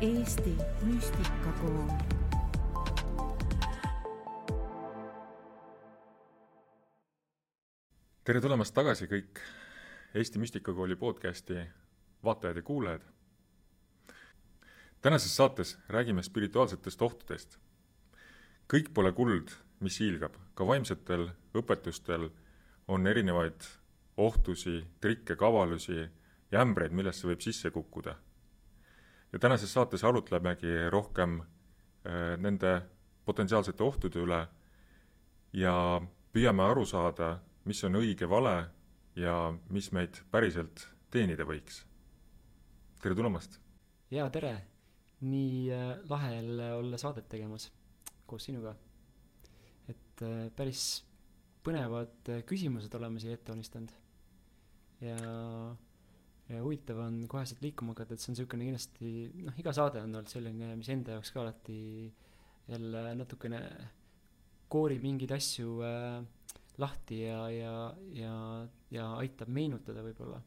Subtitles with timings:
[0.00, 1.90] Eesti müstikakool.
[8.24, 9.42] tere tulemast tagasi kõik
[10.14, 11.66] Eesti Müstikakooli podcasti
[12.24, 13.02] vaatajad ja kuulajad.
[15.00, 17.58] tänases saates räägime spirituaalsetest ohtudest.
[18.72, 22.30] kõik pole kuld, mis hiilgab, ka vaimsetel õpetustel
[22.88, 23.68] on erinevaid
[24.16, 26.08] ohtusi, trikke, kavalusi
[26.50, 28.16] ja ämbreid, millesse võib sisse kukkuda
[29.32, 32.80] ja tänases saates arutlemegi rohkem äh, nende
[33.24, 34.40] potentsiaalsete ohtude üle
[35.52, 35.74] ja
[36.32, 38.54] püüame aru saada, mis on õige, vale
[39.18, 39.34] ja
[39.70, 41.84] mis meid päriselt teenida võiks.
[43.02, 43.60] tere tulemast!
[44.10, 44.56] jaa, tere!
[45.20, 47.70] nii äh, lahe jälle olla saadet tegemas
[48.26, 48.74] koos sinuga.
[49.88, 51.04] et äh, päris
[51.64, 53.92] põnevad küsimused oleme siia ette valmistanud.
[55.00, 55.89] ja ja
[56.58, 59.10] huvitav on koheselt liikuma hakata, et see on niisugune kindlasti,
[59.46, 61.78] noh, iga saade on olnud selline, mis enda jaoks ka alati
[62.70, 63.60] jälle natukene
[64.70, 66.20] koorib mingeid asju äh,
[66.82, 67.74] lahti ja, ja,
[68.16, 68.34] ja,
[68.90, 70.40] ja aitab meenutada võib-olla.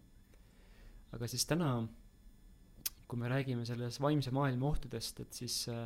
[1.13, 1.75] aga siis täna,
[3.07, 5.85] kui me räägime selles vaimse maailma ohtudest, et siis äh,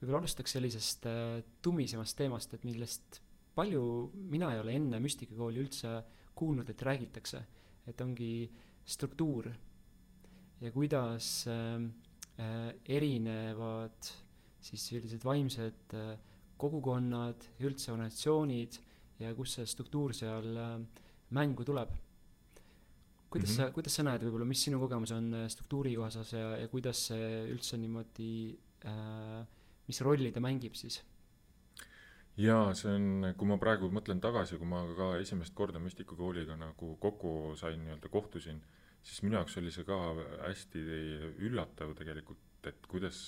[0.00, 3.20] võib-olla alustaks sellisest äh, tummisemast teemast, et millest
[3.54, 3.84] palju
[4.32, 5.98] mina ei ole enne müstikakooli üldse
[6.34, 7.44] kuulnud, et räägitakse.
[7.86, 9.48] et ongi äh, struktuur
[10.62, 11.82] ja kuidas äh,
[12.38, 14.12] äh, erinevad
[14.62, 16.14] siis sellised vaimsed äh,
[16.56, 18.78] kogukonnad üldse organisatsioonid
[19.22, 20.78] ja kus see struktuur seal äh,
[21.30, 21.90] mängu tuleb.
[23.30, 23.68] kuidas mm -hmm.
[23.68, 27.48] sa, kuidas sa näed võib-olla, mis sinu kogemus on struktuuri osas ja, ja kuidas see
[27.48, 29.46] üldse niimoodi äh,,
[29.88, 31.00] mis rolli ta mängib siis?
[32.40, 36.94] Jaa, see on, kui ma praegu mõtlen tagasi, kui ma ka esimest korda müstikakooliga nagu
[37.02, 38.62] kokku sain, nii-öelda kohtusin,
[39.02, 39.98] siis minu jaoks oli see ka
[40.46, 40.84] hästi
[41.48, 43.20] üllatav tegelikult, et kuidas,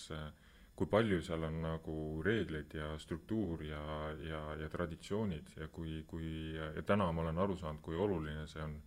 [0.75, 3.83] kui palju seal on nagu reegleid ja struktuur ja,
[4.25, 8.65] ja, ja traditsioonid ja kui, kui, ja täna ma olen aru saanud, kui oluline see
[8.65, 8.81] on.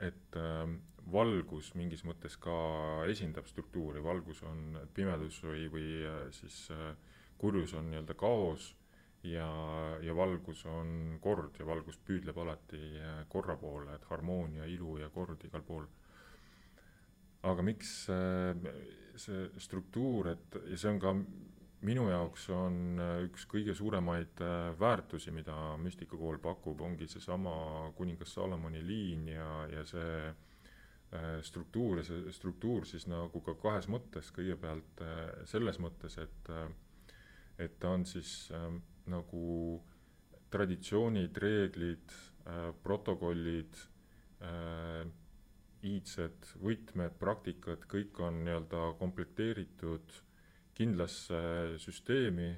[0.00, 0.36] et
[1.10, 2.52] valgus mingis mõttes ka
[3.10, 5.88] esindab struktuuri, valgus on pimedus või, või
[6.36, 6.68] siis
[7.40, 8.70] kurjus on nii-öelda kaos
[9.26, 9.48] ja,
[10.04, 12.80] ja valgus on kord ja valgus püüdleb alati
[13.28, 15.86] korra poole, et harmoonia, ilu ja kord igal pool.
[17.42, 17.92] aga miks
[19.20, 21.14] see struktuur, et ja see on ka
[21.88, 24.42] minu jaoks on üks kõige suuremaid
[24.80, 32.32] väärtusi, mida müstikakool pakub, ongi seesama kuningas Salomoni liin ja, ja see struktuur ja see
[32.36, 35.02] struktuur siis nagu ka kahes mõttes, kõigepealt
[35.50, 36.52] selles mõttes, et
[37.60, 38.68] et ta on siis äh,
[39.12, 39.80] nagu
[40.50, 42.12] traditsioonid, reeglid
[42.46, 43.78] äh,, protokollid
[44.42, 45.04] äh,,
[45.86, 50.18] iidsed võtmed, praktikad, kõik on nii-öelda komplekteeritud
[50.76, 51.40] kindlasse
[51.80, 52.50] süsteemi,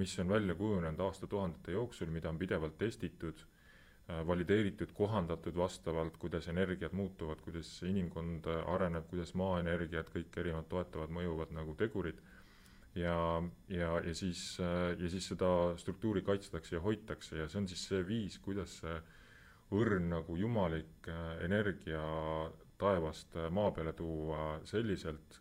[0.00, 6.48] mis on välja kujunenud aastatuhandete jooksul, mida on pidevalt testitud äh,, valideeritud, kohandatud vastavalt, kuidas
[6.52, 12.22] energiad muutuvad, kuidas inimkond areneb, kuidas maaenergiad, kõik erinevad toetavad, mõjuvad nagu tegurid
[12.94, 14.58] ja, ja, ja siis,
[14.98, 18.96] ja siis seda struktuuri kaitstakse ja hoitakse ja see on siis see viis, kuidas see
[19.74, 22.00] õrn nagu jumalik äh, energia
[22.80, 25.40] taevast äh, maa peale tuua selliselt,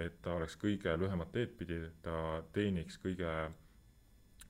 [0.00, 3.32] et ta oleks kõige lühemat teed pidi, ta teeniks kõige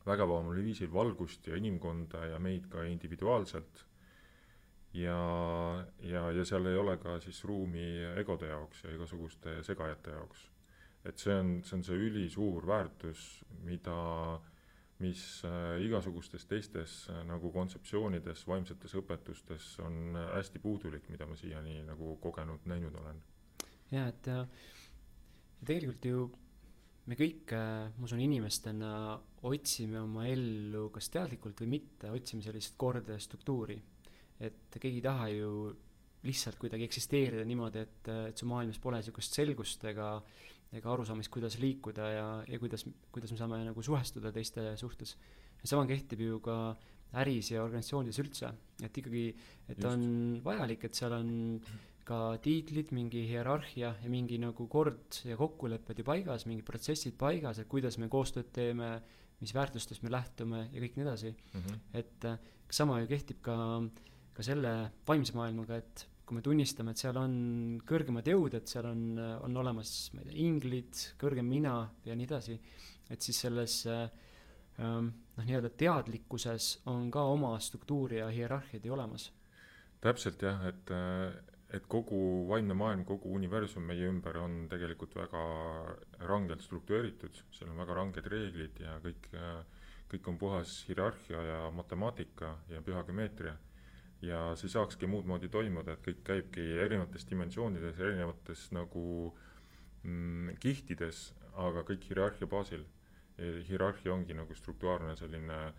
[0.07, 3.85] vägavamal viisil valgust ja inimkonda ja meid ka individuaalselt.
[4.95, 5.17] ja,
[6.01, 10.47] ja, ja seal ei ole ka siis ruumi egode jaoks ja igasuguste segajate jaoks
[11.07, 13.25] et see on, see on see ülisuur väärtus,
[13.67, 13.97] mida,
[15.03, 21.39] mis äh, igasugustes teistes äh, nagu kontseptsioonides, vaimsetes õpetustes on äh, hästi puudulik, mida ma
[21.39, 23.23] siiani nagu kogenud, näinud olen.
[23.93, 24.43] jaa, et ja
[25.67, 26.27] tegelikult ju
[27.07, 28.93] me kõik, ma usun, inimestena
[29.47, 33.79] otsime oma ellu kas teadlikult või mitte, otsime sellist korda ja struktuuri.
[34.41, 35.51] et keegi ei taha ju
[36.27, 40.11] lihtsalt kuidagi eksisteerida niimoodi, et, et su maailmas pole niisugust selgust ega
[40.73, 42.85] ega arusaamist, kuidas liikuda ja, ja kuidas,
[43.15, 45.17] kuidas me saame nagu suhestuda teiste suhtes.
[45.63, 46.77] ja sama kehtib ju ka
[47.17, 48.51] äris ja organisatsioonides üldse,
[48.83, 49.27] et ikkagi,
[49.69, 49.87] et Just.
[49.93, 51.31] on vajalik, et seal on
[52.07, 57.59] ka tiitlid, mingi hierarhia ja mingi nagu kord ja kokkulepped ju paigas, mingid protsessid paigas,
[57.63, 58.91] et kuidas me koostööd teeme,
[59.41, 61.63] mis väärtustest me lähtume ja kõik nii edasi mm.
[61.63, 61.81] -hmm.
[62.01, 62.39] et äh,
[62.71, 63.57] sama ju kehtib ka,
[64.35, 67.35] ka selle vaimse maailmaga, et kui me tunnistame, et seal on
[67.87, 69.03] kõrgemad jõud, et seal on,
[69.47, 71.77] on olemas, ma ei tea, inglid, kõrgem mina
[72.07, 72.57] ja nii edasi,
[73.15, 79.31] et siis selles ähm, noh, nii-öelda teadlikkuses on ka oma struktuur ja hierarhiad ju olemas.
[80.03, 80.91] täpselt jah, et,
[81.75, 82.19] et kogu
[82.51, 85.45] vaimne maailm, kogu universum meie ümber on tegelikult väga
[86.27, 89.31] rangelt struktureeritud, seal on väga ranged reeglid ja kõik,
[90.11, 93.55] kõik on puhas hierarhia ja matemaatika ja püha geomeetria.
[94.23, 99.33] Ja see ei saakski muud moodi toimuda, et kõik käibki erinevates dimensioonides, erinevates nagu
[100.03, 102.87] mm, kihtides, aga kõik hierarhia baasil.
[103.37, 105.75] hierarhia ongi nagu struktuaarne selline äh,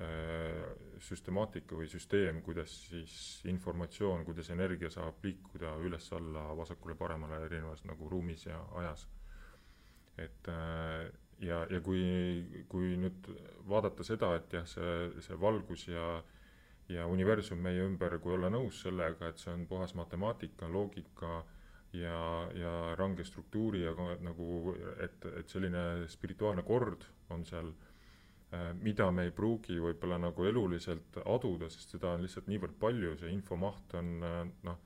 [0.00, 0.68] Äh,
[1.02, 3.14] süstemaatika või süsteem, kuidas siis
[3.50, 9.06] informatsioon, kuidas energia saab liikuda üles-alla, vasakule-paremale erinevas nagu ruumis ja ajas.
[10.16, 11.10] et äh,
[11.40, 12.00] ja, ja kui,
[12.68, 13.28] kui nüüd
[13.68, 14.94] vaadata seda, et jah, see,
[15.26, 16.22] see valgus ja
[16.90, 21.40] ja universum meie ümber, kui olla nõus sellega, et see on puhas matemaatika, loogika
[21.92, 23.94] ja, ja range struktuuri ja
[24.24, 30.46] nagu, et, et selline spirituaalne kord on seal äh, mida me ei pruugi võib-olla nagu
[30.46, 34.80] eluliselt aduda, sest seda on lihtsalt niivõrd palju, see infomaht on äh, noh,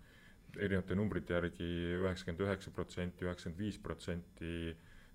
[0.55, 1.69] erinevate numbrite järgi
[1.99, 4.75] üheksakümmend üheksa protsenti, üheksakümmend viis protsenti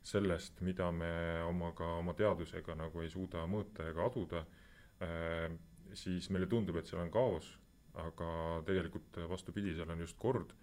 [0.10, 1.12] sellest, mida me
[1.48, 4.44] omaga, oma teadusega nagu ei suuda mõõta ega aduda,
[5.04, 5.50] äh,
[5.98, 7.48] siis meile tundub, et seal on kaos,
[8.00, 8.30] aga
[8.68, 10.54] tegelikult vastupidi, seal on just kord.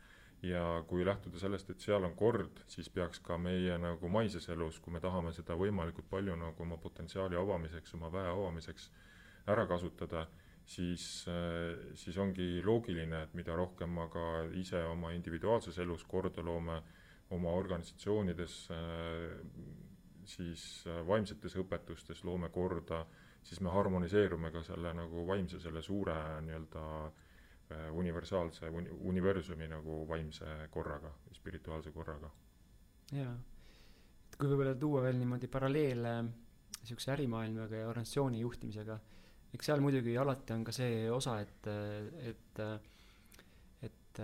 [0.44, 4.76] Ja kui lähtuda sellest, et seal on kord, siis peaks ka meie nagu maises elus,
[4.84, 8.90] kui me tahame seda võimalikult palju nagu oma potentsiaali avamiseks, oma väe avamiseks
[9.48, 10.26] ära kasutada,
[10.66, 11.24] siis,
[11.94, 16.82] siis ongi loogiline, et mida rohkem ma ka ise oma individuaalses elus korda loome,
[17.34, 18.58] oma organisatsioonides,
[20.26, 20.66] siis
[21.08, 23.06] vaimsetes õpetustes loome korda,
[23.46, 26.16] siis me harmoniseerume ka selle nagu vaimse, selle suure
[26.46, 32.30] nii-öelda äh, universaalse uni-, universumi nagu vaimse korraga, spirituaalse korraga.
[33.14, 33.34] jaa,
[34.26, 36.16] et kui võib-olla tuua veel niimoodi paralleele
[36.80, 38.98] niisuguse ärimaailmaga ja organisatsiooni juhtimisega,
[39.54, 41.68] eks seal muidugi alati on ka see osa, et,
[42.30, 42.62] et,
[43.88, 44.22] et,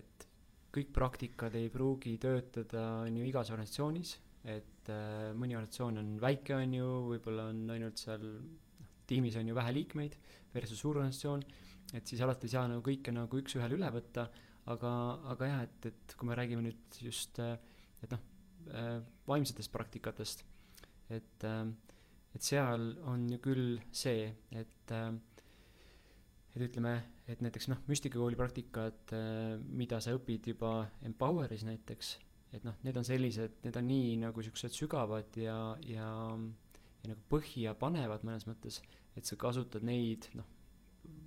[0.00, 0.26] et
[0.74, 4.16] kõik praktikad ei pruugi töötada, on ju, igas organisatsioonis,
[4.56, 9.56] et mõni organisatsioon on väike, on ju, võib-olla on ainult seal noh, tiimis on ju
[9.56, 10.16] vähe liikmeid
[10.54, 11.44] versus suur organisatsioon
[11.92, 14.26] et siis alati ei saa nagu kõike nagu üks-ühele üle võtta,
[14.72, 14.92] aga,
[15.34, 18.22] aga jah, et, et kui me räägime nüüd just, et noh,
[19.28, 20.44] vaimsetest praktikatest,
[21.12, 26.94] et, et seal on ju küll see, et, et ütleme,
[27.28, 29.14] et näiteks noh, müstikakooli praktikad,
[29.68, 32.14] mida sa õpid juba Empoweris näiteks,
[32.54, 35.56] et noh, need on sellised, need on nii nagu siuksed sügavad ja,
[35.90, 36.10] ja,
[37.02, 38.80] ja nagu põhja panevad mõnes mõttes,
[39.18, 40.46] et sa kasutad neid, noh,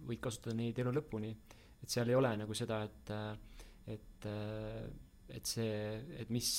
[0.07, 1.35] võid kasutada neid elu lõpuni.
[1.83, 3.11] et seal ei ole nagu seda, et,
[3.93, 4.27] et,
[5.35, 5.75] et see,
[6.17, 6.49] et mis,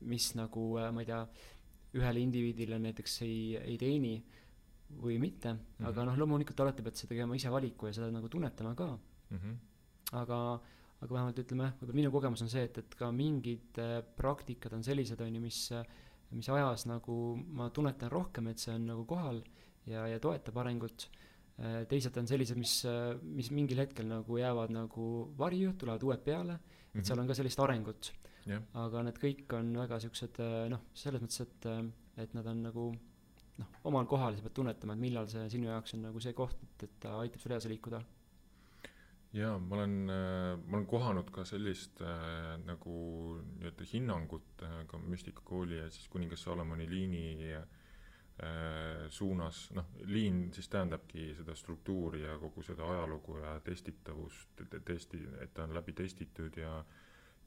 [0.00, 1.22] mis nagu ma ei tea,
[1.98, 4.16] ühele indiviidile näiteks ei, ei teeni
[5.02, 5.88] või mitte mm, -hmm.
[5.90, 9.38] aga noh, loomulikult alati pead sa tegema ise valiku ja seda nagu tunnetama ka mm.
[9.38, 9.56] -hmm.
[10.20, 10.38] aga,
[10.98, 14.82] aga vähemalt ütleme, võib-olla minu kogemus on see, et, et ka mingid äh, praktikad on
[14.86, 15.60] sellised, on ju, mis,
[16.34, 19.42] mis ajas nagu ma tunnetan rohkem, et see on nagu kohal
[19.86, 21.08] ja, ja toetab arengut
[21.58, 25.04] Äh, teised on sellised, mis, äh, mis mingil hetkel nagu jäävad nagu
[25.40, 26.98] varju, tulevad uued peale mm, -hmm.
[27.00, 28.12] et seal on ka sellist arengut
[28.46, 28.62] yeah..
[28.78, 31.66] aga need kõik on väga siuksed äh, noh, selles mõttes, et,
[32.22, 32.84] et nad on nagu
[33.58, 36.62] noh, omal kohal, sa pead tunnetama, et millal see sinu jaoks on nagu see koht,
[36.62, 38.04] et, et ta aitab sul edasi liikuda.
[39.32, 42.94] Jaa, ma olen, ma olen kohanud ka sellist äh, nagu
[43.58, 47.66] nii-öelda hinnangut äh, ka müstikakooli ja siis kuningas Salomoni liini äh,
[48.38, 55.18] Äh, suunas, noh, liin siis tähendabki seda struktuuri ja kogu seda ajalugu ja testitavust, testi,
[55.42, 56.84] et ta on läbi testitud ja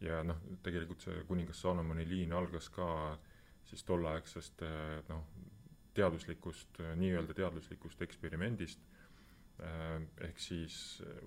[0.03, 2.89] ja noh, tegelikult see kuningas Salomoni liin algas ka
[3.69, 5.23] siis tolleaegsest äh, noh,
[5.95, 8.90] teaduslikust, nii-öelda teaduslikust eksperimendist, äh,
[9.61, 10.75] ehk siis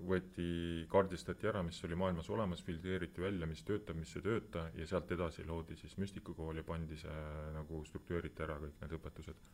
[0.07, 0.45] võeti,
[0.91, 5.11] kaardistati ära, mis oli maailmas olemas, filtreeriti välja, mis töötab, mis ei tööta ja sealt
[5.15, 7.21] edasi loodi siis müstikakool ja pandi see
[7.55, 9.47] nagu, struktureeriti ära kõik need õpetused.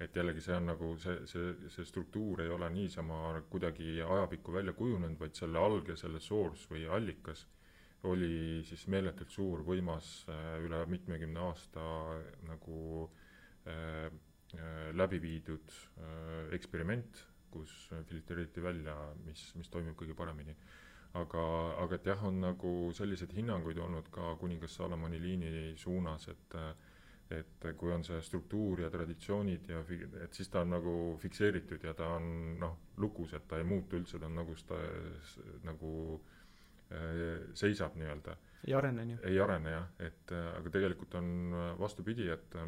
[0.00, 4.72] Et jällegi see on nagu see, see, see struktuur ei ole niisama kuidagi ajapikku välja
[4.72, 7.44] kujunenud, vaid selle alg ja selle source või allikas
[8.08, 11.82] oli siis meeletult suur, võimas äh, üle mitmekümne aasta
[12.48, 12.78] nagu
[13.68, 17.72] äh, äh, läbi viidud äh, eksperiment, kus
[18.08, 20.56] filtreeriti välja, mis, mis toimib kõige paremini.
[21.18, 21.42] aga,
[21.82, 26.56] aga et jah, on nagu selliseid hinnanguid olnud ka kuningas Salomoni liini suunas, et
[27.30, 29.84] et kui on see struktuur ja traditsioonid ja
[30.24, 34.00] et siis ta on nagu fikseeritud ja ta on noh, lukus, et ta ei muutu
[34.00, 34.80] üldse, ta on nagu sta-,
[35.62, 35.92] nagu
[36.90, 38.34] äh, seisab nii-öelda.
[38.66, 39.18] ei arene, ju?
[39.30, 41.30] ei arene jah, et aga tegelikult on
[41.78, 42.58] vastupidi, et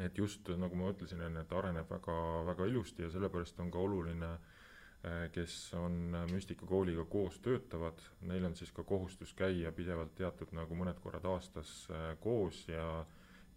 [0.00, 2.16] et just nagu ma ütlesin enne, et areneb väga,
[2.48, 8.46] väga ilusti ja sellepärast on ka oluline äh, kes on Müstika kooliga koos töötavad, neil
[8.48, 13.04] on siis ka kohustus käia pidevalt teatud nagu mõned korrad aastas äh, koos ja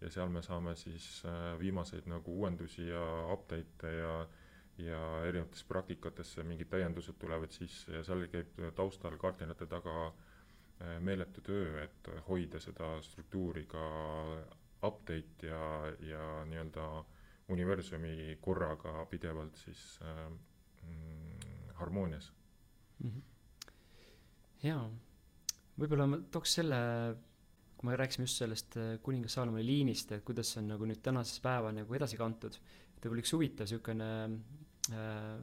[0.00, 1.22] ja seal me saame siis
[1.56, 4.26] viimaseid nagu uuendusi ja update'e ja
[4.76, 10.10] ja erinevatesse praktikatesse mingid täiendused tulevad sisse ja seal käib taustal kardinate taga
[11.00, 13.86] meeletu töö, et hoida seda struktuuri ka
[14.84, 15.60] update ja,
[16.00, 16.86] ja nii-öelda
[17.54, 20.26] universumi korraga pidevalt siis äh,
[20.82, 22.32] mm, harmoonias
[22.98, 23.10] mm.
[23.10, 23.22] -hmm.
[24.66, 24.84] jaa,
[25.78, 26.80] võib-olla ma tooks selle,
[27.76, 31.02] kui me rääkisime just sellest äh, kuningas Saalomoni liinist, et kuidas see on nagu nüüd
[31.02, 32.58] tänasesse päeva nagu edasi kantud,
[32.96, 34.10] et võib-olla üks huvitav niisugune
[34.92, 35.36] äh,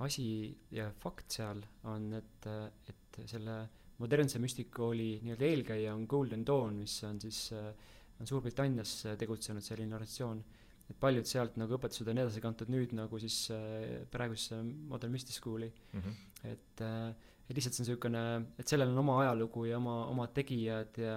[0.00, 3.60] asi ja fakt seal on, et, äh, et selle
[4.00, 7.74] modernse müstikooli nii-öelda eelkäija on Golden Dawn, mis on siis äh,
[8.20, 10.42] on Suurbritannias tegutsenud selline organisatsioon,
[10.90, 14.60] et paljud sealt nagu õpetused on edasi kantud nüüd nagu siis äh, praegusesse
[14.90, 16.00] Modern Mystic School'i mm.
[16.00, 16.22] -hmm.
[16.52, 17.14] et äh,,
[17.50, 18.22] et lihtsalt see on niisugune,
[18.62, 21.16] et sellel on oma ajalugu ja oma, omad tegijad ja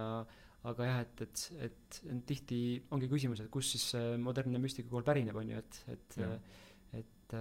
[0.63, 2.59] aga jah, et, et, et, et tihti
[2.95, 6.29] ongi küsimus, et kust siis modernne müstikakool pärineb, on ju, et, et ja.
[6.97, 7.35] et,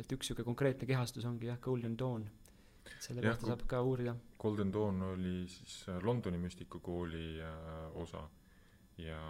[0.00, 2.28] et üks niisugune konkreetne kehastus ongi jah, Golden Dawn.
[3.04, 4.14] selle ja, kohta saab ka uurida.
[4.40, 8.22] Golden Dawn oli siis Londoni müstikakooli äh, osa
[8.98, 9.20] ja,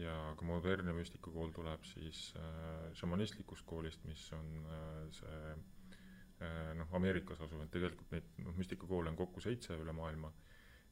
[0.00, 6.92] ja ka modernne müstikakool tuleb siis äh, šamanistlikust koolist, mis on äh, see äh, noh,
[6.98, 10.32] Ameerikas asuv, et tegelikult neid noh, müstikakoole on kokku seitse üle maailma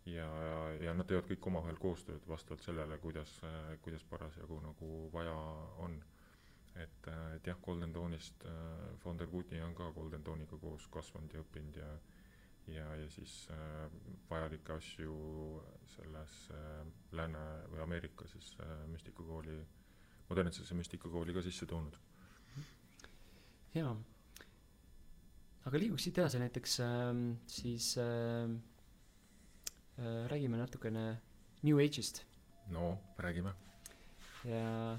[0.06, 0.56] ja, ja,
[0.88, 5.36] ja nad teevad kõik omavahel koostööd vastavalt sellele, kuidas äh,, kuidas parasjagu nagu vaja
[5.84, 6.02] on.
[6.74, 11.32] et, äh, et jah, Golden Dawnist äh, Founder Goody on ka Golden Dawniga koos kasvanud
[11.32, 11.90] ja õppinud ja
[12.72, 13.88] ja, ja siis äh,
[14.30, 15.14] vajalikke asju
[15.94, 16.80] selles äh,
[17.16, 17.42] Lääne
[17.72, 19.58] või Ameerika siis äh, müstikakooli,
[20.30, 21.98] modernsesse müstikakooli ka sisse toonud.
[23.74, 23.94] jaa,
[25.66, 27.10] aga liiguks siit edasi näiteks äh,
[27.46, 28.54] siis äh,
[29.98, 31.08] äh, räägime natukene
[31.62, 32.24] New Age'ist.
[32.72, 33.54] no räägime.
[34.44, 34.96] ja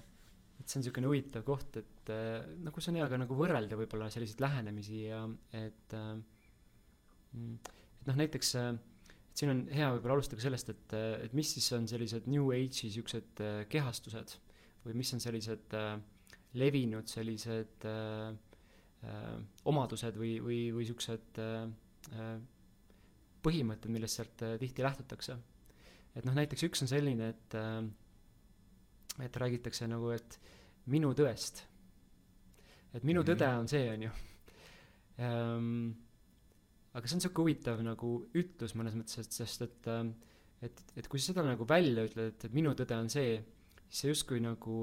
[0.60, 3.78] et see on niisugune huvitav koht, et äh, no kus on hea ka nagu võrrelda
[3.80, 6.16] võib-olla selliseid lähenemisi ja et äh.
[7.36, 8.74] Et noh, näiteks äh,
[9.32, 12.52] et siin on hea võib-olla alustada sellest, et, äh, et mis siis on sellised New
[12.56, 14.38] Age'i siuksed äh, kehastused
[14.86, 15.74] või mis on sellised
[16.60, 18.30] levinud sellised äh,
[19.06, 19.36] äh,
[19.68, 22.32] omadused või, või, või siuksed äh,
[23.46, 25.36] põhimõtted, millest sealt tihti lähtutakse.
[26.16, 27.56] et noh, näiteks üks on selline, et
[29.22, 30.40] et räägitakse nagu, et
[30.90, 31.62] minu tõest.
[32.94, 33.36] et minu mm -hmm.
[33.36, 34.12] tõde on see, on ju
[35.20, 35.92] ähm,
[36.96, 40.14] aga see on sihuke huvitav nagu ütlus mõnes mõttes, et sest et ähm,
[40.64, 43.40] et, et kui sa seda nagu välja ütled, et, et minu tõde on see,
[43.86, 44.78] siis sa justkui nagu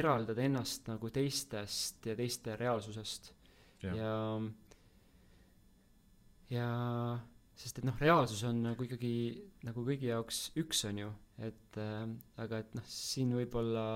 [0.00, 3.32] eraldad ennast nagu teistest ja teiste reaalsusest.
[3.84, 4.14] ja, ja,
[6.54, 6.70] ja
[7.58, 9.12] sest et noh, reaalsus on nagu ikkagi
[9.66, 11.12] nagu kõigi jaoks üks, on ju,
[11.50, 12.02] et äh,
[12.42, 13.86] aga et noh, siin võib-olla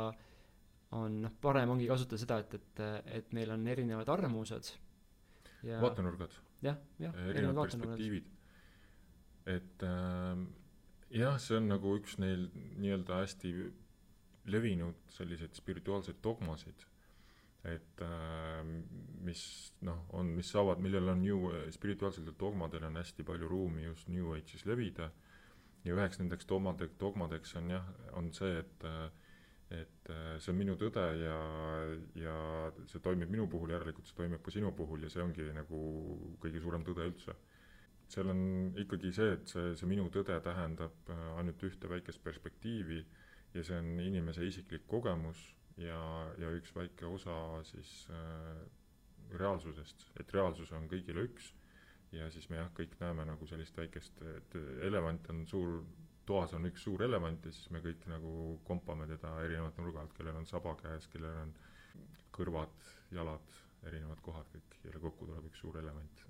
[0.99, 2.87] on noh, parem ongi kasutada seda, et, et,
[3.21, 4.75] et meil on erinevad arvamused.
[5.64, 7.16] Ja vaatenurgad jah, jah.
[7.28, 8.31] erinevad perspektiivid.
[9.47, 10.45] et äh,
[11.19, 13.52] jah, see on nagu üks neil nii-öelda hästi
[14.52, 16.87] levinud selliseid spirituaalseid dogmasid,
[17.69, 18.62] et äh,
[19.23, 19.45] mis
[19.87, 24.33] noh, on, mis saavad, millel on new, spirituaalsetel dogmadel on hästi palju ruumi just New
[24.35, 25.12] Age'is levida
[25.85, 27.87] ja üheks nendeks dogmade, dogmadeks on jah,
[28.19, 29.22] on see, et äh,
[29.73, 31.38] et äh, see on minu tõde ja,
[32.19, 32.35] ja
[32.91, 35.81] see toimib minu puhul, järelikult see toimib ka sinu puhul ja see ongi nagu
[36.43, 37.37] kõige suurem tõde üldse.
[38.12, 38.43] seal on
[38.83, 43.00] ikkagi see, et see, see minu tõde tähendab äh, ainult ühte väikest perspektiivi
[43.55, 45.41] ja see on inimese isiklik kogemus
[45.81, 46.02] ja,
[46.38, 47.35] ja üks väike osa
[47.69, 48.62] siis äh,
[49.38, 51.52] reaalsusest, et reaalsus on kõigile üks
[52.12, 55.79] ja siis me jah, kõik näeme nagu sellist väikest, et elevant on suur
[56.26, 58.33] toas on üks suur elevant ja siis me kõik nagu
[58.67, 61.52] kompame teda erinevalt nurga alt, kellel on saba käes, kellel on
[62.33, 66.25] kõrvad, jalad, erinevad kohad kõik, jälle kokku tuleb üks suur element.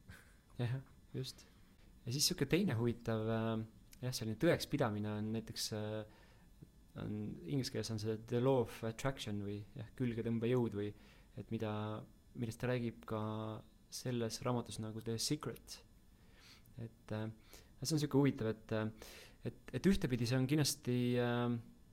[0.58, 0.74] jah,
[1.14, 1.44] just.
[2.06, 3.52] ja siis sihuke teine huvitav äh,
[4.02, 6.20] jah, selline tõekspidamine on näiteks äh,
[7.00, 7.12] on
[7.46, 10.90] inglise keeles on see the law of attraction või jah, külgetõmbejõud või
[11.40, 11.72] et mida,
[12.36, 13.20] millest ta räägib ka
[13.92, 15.78] selles raamatus nagu The Secret.
[16.80, 17.28] et äh,
[17.82, 18.74] see on sihuke huvitav, et
[19.44, 21.48] et, et ühtepidi see on kindlasti äh,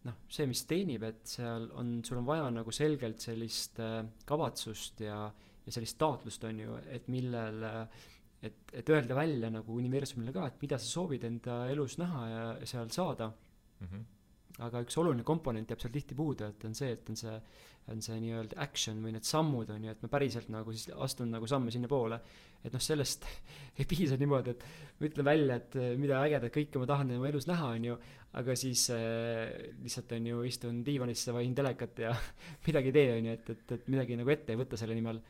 [0.07, 5.03] noh, see, mis teenib, et seal on, sul on vaja nagu selgelt sellist äh, kavatsust
[5.05, 5.25] ja,
[5.65, 7.83] ja sellist taotlust, on ju, et millel äh,
[8.47, 12.43] et, et öelda välja nagu universumile ka, et mida sa soovid enda elus näha ja
[12.69, 13.87] seal saada mm.
[13.87, 14.05] -hmm.
[14.65, 17.35] Aga üks oluline komponent jääb seal tihti puudu, et on see, et on see,
[17.93, 21.31] on see nii-öelda action või need sammud, on ju, et ma päriselt nagu siis astun
[21.33, 22.19] nagu samme sinnapoole.
[22.59, 23.25] et noh, sellest
[23.79, 24.63] ei piisa niimoodi, et
[24.99, 27.97] ma ütlen välja, et eh, mida ägedat kõike ma tahan oma elus näha, on ju,
[28.39, 29.53] aga siis äh,
[29.83, 32.15] lihtsalt on ju, istun diivanisse, vahin telekat ja
[32.67, 35.23] midagi ei tee, on ju, et, et, et midagi nagu ette ei võta selle nimel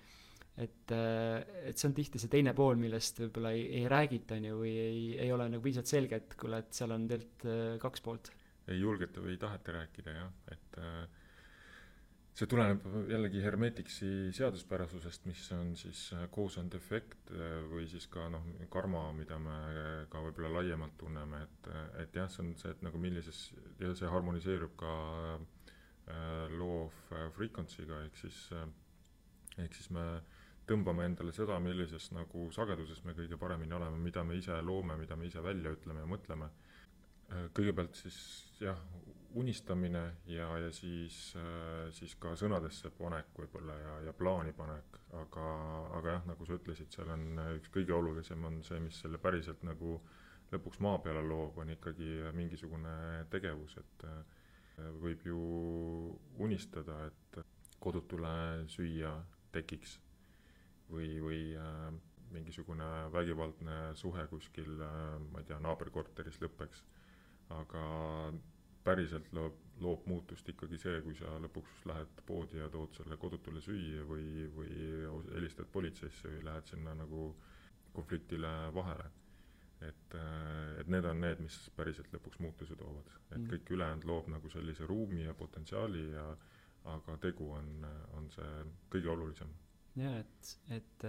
[0.59, 4.49] et, äh, et see on tihti see teine pool, millest võib-olla ei, ei räägita, on
[4.49, 8.03] ju, või ei, ei ole nagu piisavalt selge, et kuule, et seal on tegelikult kaks
[8.09, 8.33] poolt
[8.69, 11.03] ei julgeta või ei taheta rääkida jah, et äh,
[12.37, 18.07] see tuleneb jällegi Hermetixi seaduspärasusest, mis on siis äh, cause and effect äh, või siis
[18.11, 19.59] ka noh, karma, mida me
[20.11, 21.71] ka võib-olla laiemalt tunneme, et,
[22.03, 23.47] et jah, see on see, et nagu millises,
[23.81, 24.93] ja see harmoniseerub ka
[26.57, 26.95] law of
[27.35, 28.37] frequency'ga, ehk siis,
[29.61, 30.05] ehk siis me
[30.65, 35.13] tõmbame endale seda, millises nagu sageduses me kõige paremini oleme, mida me ise loome, mida
[35.17, 36.49] me ise välja ütleme ja mõtleme.
[36.49, 36.79] Äh,
[37.53, 38.17] kõigepealt siis
[38.61, 38.79] jah,
[39.33, 45.45] unistamine ja, ja siis, äh, siis ka sõnadesse panek võib-olla ja, ja plaani panek, aga,
[45.99, 47.27] aga jah, nagu sa ütlesid, seal on
[47.59, 49.99] üks kõige olulisem on see, mis selle päriselt nagu
[50.49, 54.19] lõpuks maa peale loob, on ikkagi mingisugune tegevus, et äh,
[55.03, 55.39] võib ju
[56.41, 57.41] unistada, et
[57.79, 58.31] kodutule
[58.71, 59.13] süüa
[59.53, 59.99] tekiks
[60.89, 61.89] või, või äh,
[62.33, 66.81] mingisugune vägivaldne suhe kuskil äh,, ma ei tea, naaberkorteris lõpeks
[67.55, 67.83] aga
[68.83, 73.61] päriselt loob, loob muutust ikkagi see, kui sa lõpuks lähed poodi ja tood selle kodutule
[73.63, 74.73] süüa või, või
[75.33, 77.31] helistad politseisse või lähed sinna nagu
[77.95, 79.09] konfliktile vahele.
[79.79, 80.15] et,
[80.79, 83.45] et need on need, mis päriselt lõpuks muutuse toovad, et mm.
[83.53, 86.25] kõik ülejäänud loob nagu sellise ruumi ja potentsiaali ja
[86.95, 87.85] aga tegu on,
[88.17, 89.53] on see kõige olulisem.
[89.99, 91.07] jaa, et, et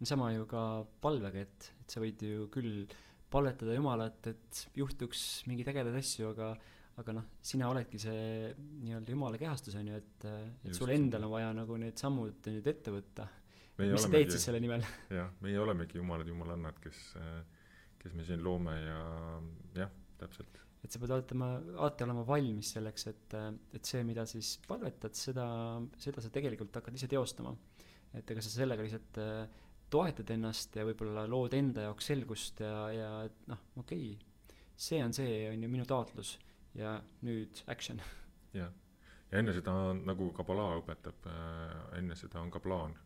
[0.00, 0.62] niisama ju ka
[1.00, 6.30] palvega, et, et sa võid ju küll äh, palvetada Jumalat, et juhtuks mingeid ägedaid asju,
[6.34, 6.52] aga
[7.00, 8.50] aga noh, sina oledki see
[8.84, 10.26] nii-öelda Jumala kehastus, on ju, et,
[10.66, 13.28] et sul endal on vaja nagu need sammud nüüd ette võtta.
[13.80, 14.84] mis sa teed siis selle nimel?
[15.18, 17.00] jah, meie olemegi jumalad, jumalannad, kes,
[18.02, 19.00] kes me siin loome ja
[19.80, 20.60] jah, täpselt.
[20.84, 23.38] et sa pead olema, alati olema valmis selleks, et,
[23.78, 25.46] et see, mida siis palvetad, seda,
[26.02, 27.56] seda sa tegelikult hakkad ise teostama.
[28.12, 29.22] et ega sa sellega lihtsalt
[29.92, 35.02] toetad ennast ja võib-olla lood enda jaoks selgust ja, ja et noh, okei okay,, see
[35.04, 36.36] on see, on ju, minu taotlus
[36.78, 38.00] ja nüüd action.
[38.60, 38.72] jah,
[39.30, 42.96] ja enne seda on, nagu Kabala õpetab äh,, enne seda on ka plaan.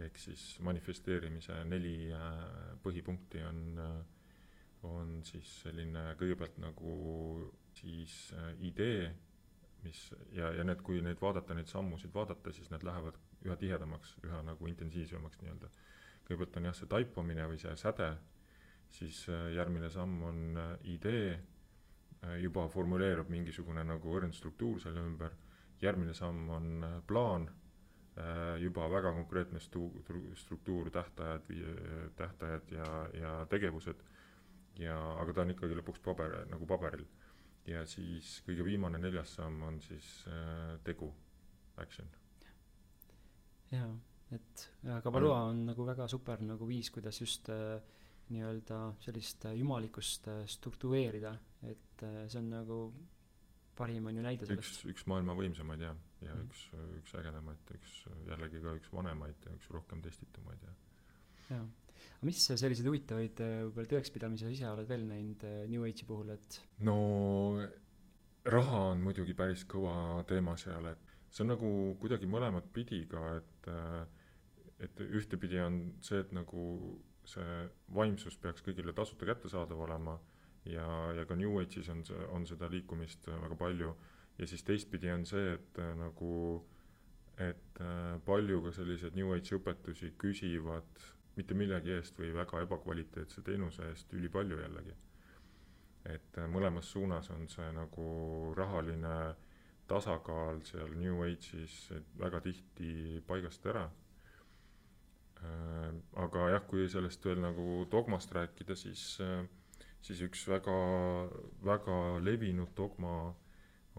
[0.00, 3.96] ehk siis manifesteerimise neli äh, põhipunkti on äh,,
[4.88, 6.94] on siis selline kõigepealt nagu
[7.76, 9.10] siis äh, idee,
[9.84, 14.16] mis ja, ja need, kui neid vaadata, neid sammusid vaadata, siis need lähevad üha tihedamaks,
[14.26, 15.70] üha nagu intensiivsemaks nii-öelda.
[16.28, 18.10] kõigepealt on jah, see taipamine või see säde,
[18.94, 21.38] siis äh, järgmine samm on äh, idee,
[22.24, 25.34] äh, juba formuleerub mingisugune nagu õrn struktuur selle ümber,
[25.82, 27.48] järgmine samm on plaan,
[28.60, 30.02] juba väga konkreetne stu-,
[30.36, 31.46] struktuur, tähtajad,
[32.18, 34.02] tähtajad ja, ja tegevused,
[34.82, 37.06] ja aga ta on ikkagi lõpuks paber, nagu paberil.
[37.70, 40.10] ja siis kõige viimane, neljas samm on siis
[40.84, 41.14] tegu,
[41.80, 42.19] action
[43.74, 43.90] jaa,
[44.36, 44.66] et
[45.04, 47.78] Kabaloa on nagu väga super nagu viis, kuidas just äh,
[48.30, 51.34] nii-öelda sellist äh, jumalikkust äh, struktureerida,
[51.70, 52.78] et see on nagu
[53.76, 54.84] parim on ju näide sellest.
[54.84, 56.46] üks, üks maailma võimsamaid jah, ja mm.
[56.48, 56.62] üks,
[57.00, 60.72] üks ägedamaid, üks jällegi ka üks vanemaid ja üks rohkem testitumaid ja.
[61.50, 66.32] jaa, aga mis selliseid huvitavaid võib-olla tõekspidamisi sa ise oled veel näinud New Age'i puhul,
[66.36, 66.60] et?
[66.86, 66.96] no
[68.48, 71.70] raha on muidugi päris kõva teema seal, et see on nagu
[72.02, 74.02] kuidagi mõlemat pidi ka, et äh,
[74.80, 76.64] et ühtepidi on see, et nagu
[77.28, 77.56] see
[77.94, 80.16] vaimsus peaks kõigile tasuta kättesaadav olema
[80.64, 83.92] ja, ja ka New Age'is on see, on seda liikumist väga palju,
[84.40, 86.32] ja siis teistpidi on see, et äh, nagu
[87.40, 93.44] et äh, palju ka selliseid New Age'i õpetusi küsivad mitte millegi eest või väga ebakvaliteetse
[93.46, 94.96] teenuse eest ülipalju jällegi.
[96.08, 98.04] et mõlemas suunas on see nagu
[98.56, 99.49] rahaline äh,
[99.90, 101.76] tasakaal seal New Age'is
[102.20, 103.86] väga tihti paigast ära.
[105.40, 105.90] Äh,
[106.24, 109.44] aga jah, kui sellest veel nagu dogmast rääkida, siis, äh,
[110.04, 110.76] siis üks väga,
[111.64, 113.14] väga levinud dogma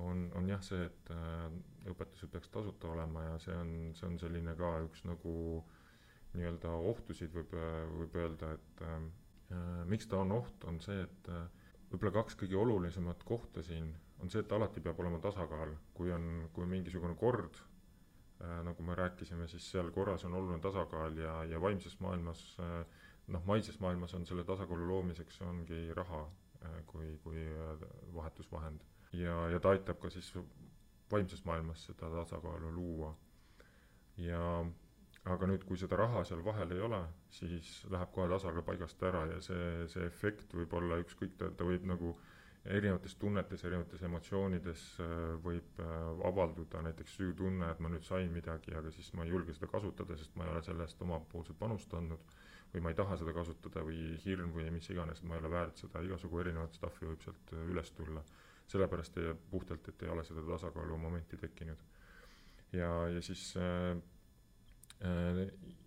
[0.02, 1.48] on, on jah see, et äh,
[1.92, 5.34] õpetused peaks tasuta olema ja see on, see on selline ka üks nagu
[6.38, 7.56] nii-öelda ohtusid võib,
[7.98, 9.02] võib öelda, et äh,
[9.90, 13.92] miks ta on oht, on see, et äh, võib-olla kaks kõige olulisemat kohta siin
[14.22, 18.96] on see, et alati peab olema tasakaal, kui on, kui mingisugune kord äh,, nagu me
[18.98, 22.84] rääkisime, siis seal korras on oluline tasakaal ja, ja vaimses maailmas äh,
[23.28, 26.22] noh, maises maailmas on selle tasakaalu loomiseks ongi raha
[26.66, 28.82] äh, kui, kui äh, vahetusvahend.
[29.14, 30.34] ja, ja ta aitab ka siis
[31.12, 33.16] vaimses maailmas seda tasakaalu luua.
[34.18, 34.42] ja
[35.32, 39.26] aga nüüd, kui seda raha seal vahel ei ole, siis läheb kohe tasakaal paigast ära
[39.30, 42.16] ja see, see efekt võib olla ükskõik, ta, ta võib nagu
[42.66, 45.96] erinevates tunnetes, erinevates emotsioonides äh, võib äh,
[46.30, 50.18] avalduda näiteks süütunne, et ma nüüd sain midagi, aga siis ma ei julge seda kasutada,
[50.20, 52.36] sest ma ei ole selle eest omapoolset panust andnud
[52.72, 55.52] või ma ei taha seda kasutada või hirm või mis iganes, et ma ei ole
[55.52, 58.24] väärt seda, igasugu erinevat stuff'i võib sealt äh, üles tulla.
[58.72, 59.18] sellepärast
[59.52, 61.82] puhtalt, et ei ole seda tasakaalu momenti tekkinud.
[62.72, 63.56] ja, ja siis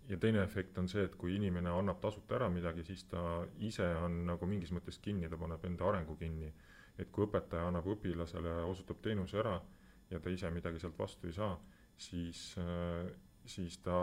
[0.09, 3.21] ja teine efekt on see, et kui inimene annab tasuta ära midagi, siis ta
[3.65, 6.53] ise on nagu mingis mõttes kinni, ta paneb enda arengu kinni.
[6.95, 9.57] et kui õpetaja annab õpilasele, osutab teenuse ära
[10.09, 11.57] ja ta ise midagi sealt vastu ei saa,
[11.97, 12.55] siis,
[13.43, 13.97] siis ta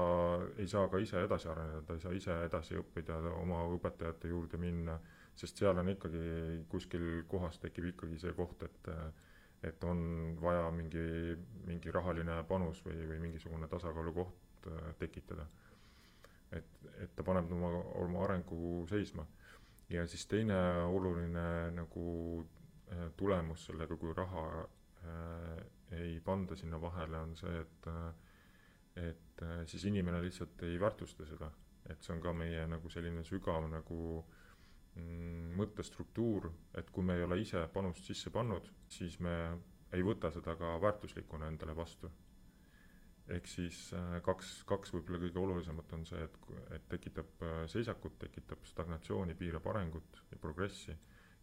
[0.60, 4.60] ei saa ka ise edasi areneda, ta ei saa ise edasi õppida, oma õpetajate juurde
[4.60, 4.98] minna,
[5.34, 8.92] sest seal on ikkagi kuskil kohas tekib ikkagi see koht, et
[9.62, 9.98] et on
[10.42, 15.46] vaja mingi, mingi rahaline panus või, või mingisugune tasakaalukoht äh, tekitada.
[16.52, 16.66] et,
[17.00, 17.70] et ta paneb oma,
[18.02, 19.26] oma arengu seisma.
[19.88, 22.04] ja siis teine oluline nagu
[22.92, 25.64] äh, tulemus sellega, kui raha äh,
[26.02, 27.90] ei panda sinna vahele, on see, et
[28.96, 31.48] et siis inimene lihtsalt ei väärtusta seda,
[31.88, 34.00] et see on ka meie nagu selline sügav nagu
[34.94, 39.34] mm, mõttestruktuur, et kui me ei ole ise panust sisse pannud, siis me
[39.96, 42.12] ei võta seda ka väärtuslikuna endale vastu
[43.30, 46.38] ehk siis äh, kaks, kaks võib-olla kõige olulisemat on see, et,
[46.74, 50.94] et tekitab äh, seisakut, tekitab stagnatsiooni, piirab arengut ja progressi,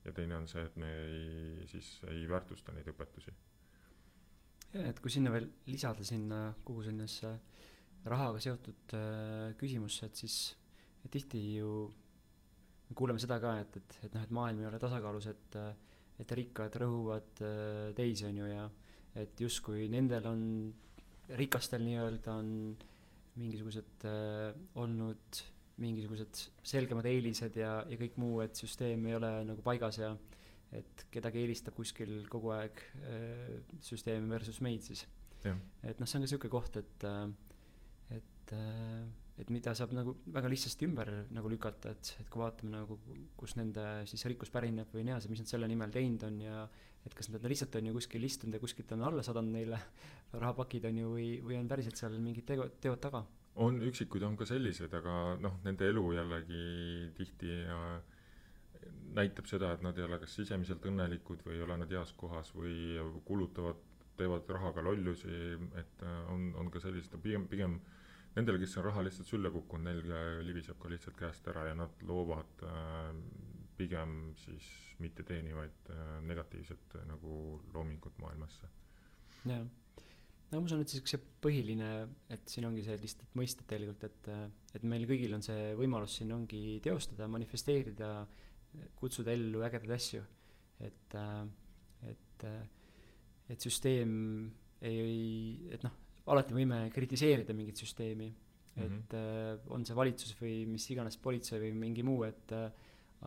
[0.04, 3.34] ja teine on see, et me ei, siis ei väärtusta neid õpetusi.
[4.74, 7.34] jah, et kui sinna veel lisada sinna kogu sellisesse
[8.12, 10.40] rahaga seotud äh, küsimusse, et siis
[11.04, 11.72] et tihti ju
[12.90, 15.62] me kuuleme seda ka, et, et, et noh, et maailm ei ole tasakaalus, et
[16.20, 17.40] et rikkad rõhuvad
[17.96, 18.66] teisi, on ju, ja
[19.16, 20.42] et justkui nendel on
[21.38, 22.52] rikastel nii-öelda on
[23.40, 25.42] mingisugused äh, olnud
[25.80, 30.12] mingisugused selgemad eelised ja, ja kõik muu, et süsteem ei ole nagu paigas ja
[30.76, 35.06] et kedagi eelistab kuskil kogu aeg äh, süsteem versus meid siis.
[35.42, 37.26] et noh, see on ka niisugune koht, et äh,
[38.20, 39.08] et äh,
[39.40, 42.98] et mida saab nagu väga lihtsasti ümber nagu lükata, et, et kui vaatame nagu,
[43.40, 46.66] kust nende siis rikkus pärineb või nii edasi, mis nad selle nimel teinud on ja
[47.08, 49.80] et kas nad lihtsalt on ju kuskil istunud ja kuskilt on alla sadanud neile
[50.44, 53.26] rahapakid on ju, või, või on päriselt seal mingid tegu, teod taga?
[53.60, 56.64] on, üksikuid on ka sellised, aga noh, nende elu jällegi
[57.18, 57.58] tihti
[59.16, 62.52] näitab seda, et nad ei ole kas sisemiselt õnnelikud või ei ole nad heas kohas
[62.56, 62.76] või
[63.28, 63.80] kulutavad,
[64.20, 67.78] teevad rahaga lollusi, et äh, on, on ka sellised, pigem, pigem
[68.36, 72.04] nendele, kes on raha lihtsalt sülle kukkunud, neil libiseb ka lihtsalt käest ära ja nad
[72.08, 73.14] loovad äh,
[73.80, 74.68] pigem siis
[75.00, 78.68] mitteteenivaid äh, negatiivset äh, nagu loomingut maailmasse.
[79.48, 81.90] jah, no ma usun, et siis see põhiline,
[82.34, 84.44] et siin ongi see lihtsalt mõisted tegelikult, et, äh,
[84.76, 88.12] et meil kõigil on see võimalus siin ongi teostada, manifesteerida,
[89.00, 90.26] kutsuda ellu ägedaid asju.
[90.80, 91.16] et,
[92.08, 92.44] et,
[93.52, 94.12] et süsteem
[94.88, 95.96] ei, et noh,
[96.32, 98.30] alati võime kritiseerida mingit süsteemi,
[98.78, 99.66] et mm -hmm.
[99.76, 102.54] on see valitsus või mis iganes politsei või mingi muu, et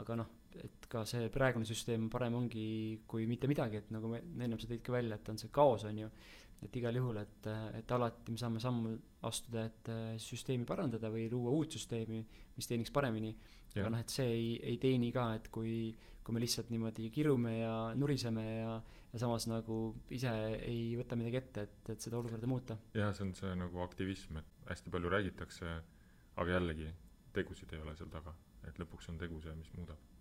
[0.01, 2.67] aga noh et ka see praegune süsteem parem ongi
[3.09, 5.87] kui mitte midagi, et nagu me ennem sa tõid ka välja, et on see kaos,
[5.89, 6.11] on ju,
[6.63, 8.93] et igal juhul, et, et alati me saame sammu
[9.29, 9.91] astuda, et
[10.23, 12.23] süsteemi parandada või luua uut süsteemi,
[12.57, 13.33] mis teeniks paremini.
[13.75, 15.91] aga noh, et see ei, ei teeni ka, et kui,
[16.23, 18.77] kui me lihtsalt niimoodi kirume ja nuriseme ja,
[19.13, 19.81] ja samas nagu
[20.13, 22.79] ise ei võta midagi ette, et, et seda olukorda muuta.
[22.95, 25.75] jah, see on see nagu aktivism, et hästi palju räägitakse,
[26.37, 26.93] aga jällegi,
[27.33, 28.37] tegusid ei ole seal taga,
[28.69, 30.12] et lõpuks on tegu see, mis muudab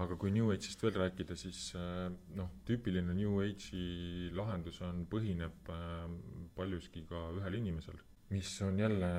[0.00, 5.70] aga kui New Age'ist veel rääkida, siis äh, noh, tüüpiline New Age'i lahendus on, põhineb
[5.70, 6.08] äh,
[6.56, 8.00] paljuski ka ühel inimesel,
[8.32, 9.10] mis on jälle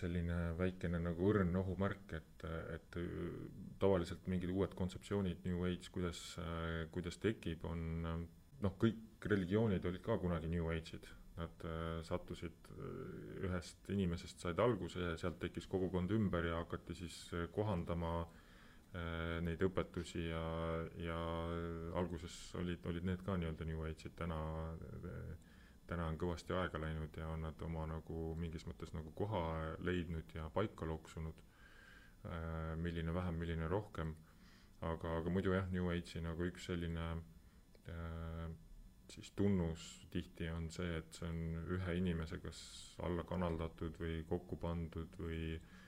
[0.00, 2.44] selline väikene nagu õrn ohumärk, et,
[2.74, 2.98] et
[3.82, 10.02] tavaliselt mingid uued kontseptsioonid, New Age, kuidas, äh, kuidas tekib, on noh, kõik religioonid olid
[10.02, 11.06] ka kunagi New Age'id,
[11.40, 11.62] nad
[12.04, 12.66] sattusid
[13.46, 17.16] ühest inimesest, said alguse ja sealt tekkis kogukond ümber ja hakati siis
[17.54, 18.39] kohandama äh, Äh,
[19.46, 20.42] neid õpetusi ja,
[20.98, 21.18] ja
[21.98, 24.38] alguses olid, olid need ka nii-öelda New Age'id, täna,
[25.86, 29.44] täna on kõvasti aega läinud ja on nad oma nagu mingis mõttes nagu koha
[29.86, 31.38] leidnud ja paika loksunud,
[32.26, 34.16] äh, milline vähem, milline rohkem,
[34.80, 38.48] aga, aga muidu jah, New Age'i nagu üks selline äh,
[39.10, 42.58] siis tunnus tihti on see, et see on ühe inimese kas
[43.06, 45.79] alla kanaldatud või kokku pandud või äh,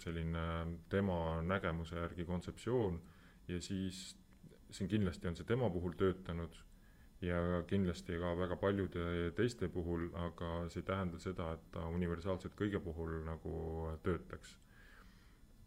[0.00, 0.44] selline
[0.88, 3.00] tema nägemuse järgi kontseptsioon
[3.48, 4.16] ja siis
[4.70, 6.56] siin kindlasti on see tema puhul töötanud
[7.24, 12.54] ja kindlasti ka väga paljude teiste puhul, aga see ei tähenda seda, et ta universaalselt
[12.58, 13.52] kõige puhul nagu
[14.06, 14.56] töötaks.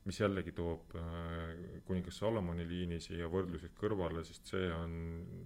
[0.05, 4.95] mis jällegi toob äh, kuningas Salomoni liini siia võrdluseks kõrvale, sest see on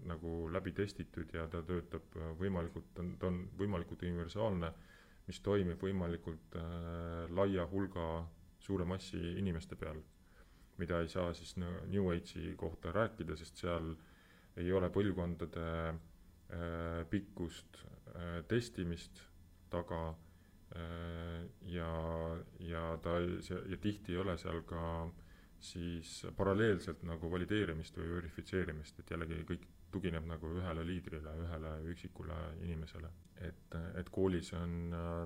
[0.08, 4.72] nagu läbi testitud ja ta töötab võimalikult, ta on võimalikult universaalne,
[5.28, 8.26] mis toimib võimalikult äh, laia hulga
[8.62, 10.02] suure massi inimeste peal,
[10.82, 13.94] mida ei saa siis New Age'i kohta rääkida, sest seal
[14.60, 17.82] ei ole põlvkondade äh, pikkust
[18.14, 19.24] äh, testimist
[19.70, 20.16] taga
[21.72, 21.90] ja,
[22.60, 23.14] ja ta,
[23.70, 24.82] ja tihti ei ole seal ka
[25.64, 29.64] siis paralleelselt nagu valideerimist või verifitseerimist, et jällegi kõik
[29.96, 33.12] tugineb nagu ühele liidrile, ühele üksikule inimesele.
[33.48, 34.76] et, et koolis on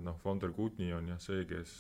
[0.05, 1.73] noh, Vander Kutni on jah see, kes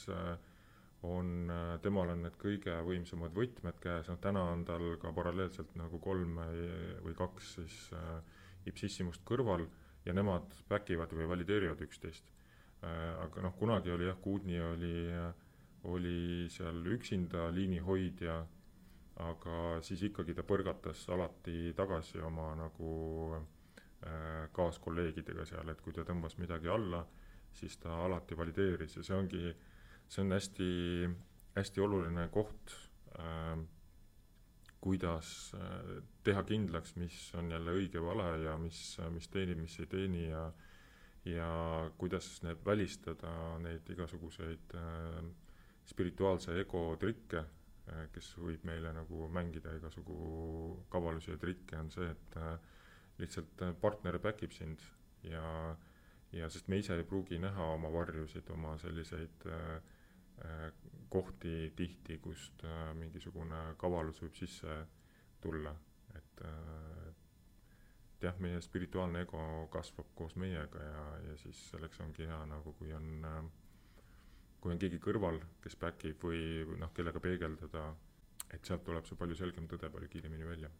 [1.09, 6.01] on, temal on need kõige võimsamad võtmed käes, noh täna on tal ka paralleelselt nagu
[6.03, 6.37] kolm
[7.05, 7.77] või kaks siis
[8.69, 9.65] ipsissimust kõrval
[10.05, 12.29] ja nemad back ivad või valideerivad üksteist
[12.81, 14.95] aga noh, kunagi oli jah, Kudni oli,
[15.91, 18.39] oli seal üksinda liinihoidja,
[19.19, 22.91] aga siis ikkagi ta põrgatas alati tagasi oma nagu
[23.35, 27.03] äh, kaaskolleegidega seal, et kui ta tõmbas midagi alla,
[27.53, 28.95] siis ta alati valideeris.
[28.99, 29.43] Ja see ongi
[30.09, 30.69] see on hästi,
[31.57, 32.73] hästi oluline koht
[33.19, 33.59] äh,,
[34.79, 39.91] kuidas äh, teha kindlaks, mis on jälle õige, vale ja mis, mis teenib, mis ei
[39.91, 40.49] teeni ja
[41.27, 45.25] ja kuidas need välistada neid igasuguseid äh,
[45.85, 47.43] spirituaalse ego trikke
[48.13, 50.15] kes võib meile nagu mängida igasugu
[50.93, 52.57] kavalusi ja trikke, on see, et äh,
[53.19, 54.83] lihtsalt partner back ib sind
[55.23, 55.75] ja
[56.31, 59.79] ja sest me ise ei pruugi näha oma varjusid, oma selliseid äh,
[60.45, 60.71] Äh,
[61.09, 64.75] kohti tihti, kust äh, mingisugune kavalus võib sisse
[65.41, 65.73] tulla,
[66.15, 67.07] et äh,
[68.13, 69.41] et jah, meie spirituaalne ego
[69.73, 73.09] kasvab koos meiega ja, ja siis selleks ongi hea nagu, kui on,
[74.59, 77.87] kui on keegi kõrval, kes back ib või noh, kellega peegeldada,
[78.51, 80.71] et sealt tuleb see palju selgem tõde palju kiiremini välja.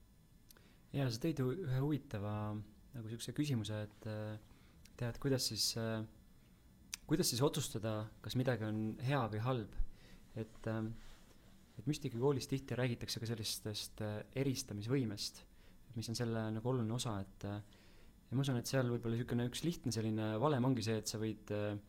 [0.92, 2.34] jaa, sa tõid ühe huvitava
[2.94, 4.08] nagu niisuguse küsimuse, et
[5.00, 6.02] tead, kuidas siis äh,
[7.10, 9.78] kuidas siis otsustada, kas midagi on hea või halb,
[10.38, 10.92] et ähm,
[11.80, 15.40] et müstikakoolis tihti räägitakse ka sellistest äh, eristamisvõimest,
[15.96, 17.62] mis on selle nagu oluline osa, et äh,
[18.30, 21.22] ja ma usun, et seal võib-olla niisugune üks lihtne selline valem ongi see, et sa
[21.22, 21.80] võid äh,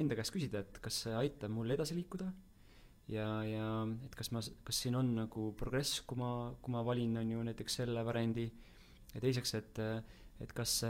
[0.00, 2.28] enda käest küsida, et kas see aitab mul edasi liikuda
[3.12, 3.68] ja, ja
[4.06, 6.30] et kas ma, kas siin on nagu progress, kui ma,
[6.60, 8.46] kui ma valin, on ju, näiteks selle variandi,
[9.14, 9.82] ja teiseks, et,
[10.42, 10.80] et kas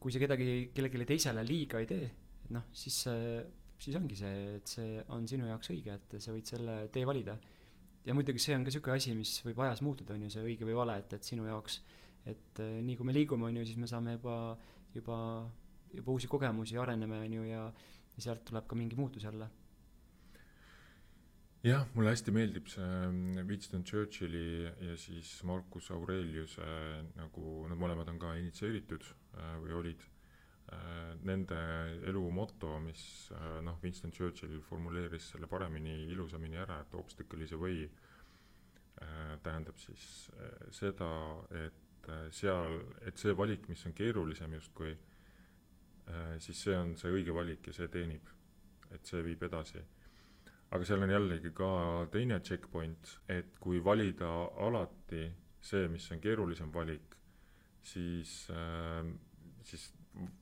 [0.00, 2.10] kui see kedagi, kellelegi teisele liiga ei tee,
[2.54, 3.04] noh, siis
[3.82, 7.36] siis ongi see, et see on sinu jaoks õige, et sa võid selle tee valida.
[8.06, 10.66] ja muidugi see on ka niisugune asi, mis võib ajas muutuda, on ju, see õige
[10.68, 11.80] või vale, et, et sinu jaoks,
[12.24, 14.36] et eh, nii kui me liigume, on ju, siis me saame juba,
[14.94, 15.18] juba,
[15.96, 17.62] juba uusi kogemusi, areneme, on ju, ja,
[18.16, 19.48] ja sealt tuleb ka mingi muutus jälle.
[21.66, 26.66] Jah, mulle hästi meeldib see mm, Winston Churchilli ja siis Marcus Aureliuse
[27.16, 30.04] nagu, nad mõlemad on ka initsieeritud äh, või olid
[30.66, 31.56] Äh, nende
[32.10, 33.30] elu moto, mis
[33.62, 37.84] noh, Winston Churchill formuleeris selle paremini, ilusamini ära, et obstacle is a way,
[38.98, 40.26] äh, tähendab siis
[40.74, 41.10] seda,
[41.54, 44.92] et seal, et see valik, mis on keerulisem justkui,
[46.38, 48.28] siis see on see õige valik ja see teenib,
[48.94, 49.82] et see viib edasi.
[50.70, 51.70] aga seal on jällegi ka
[52.12, 54.28] teine checkpoint, et kui valida
[54.66, 55.24] alati
[55.60, 57.16] see, mis on keerulisem valik,
[57.82, 58.32] siis,
[59.66, 59.86] siis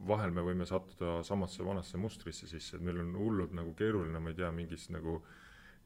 [0.08, 4.32] vahel me võime sattuda samasse vanasse mustrisse sisse, et meil on hullult nagu keeruline, ma
[4.32, 5.18] ei tea, mingis nagu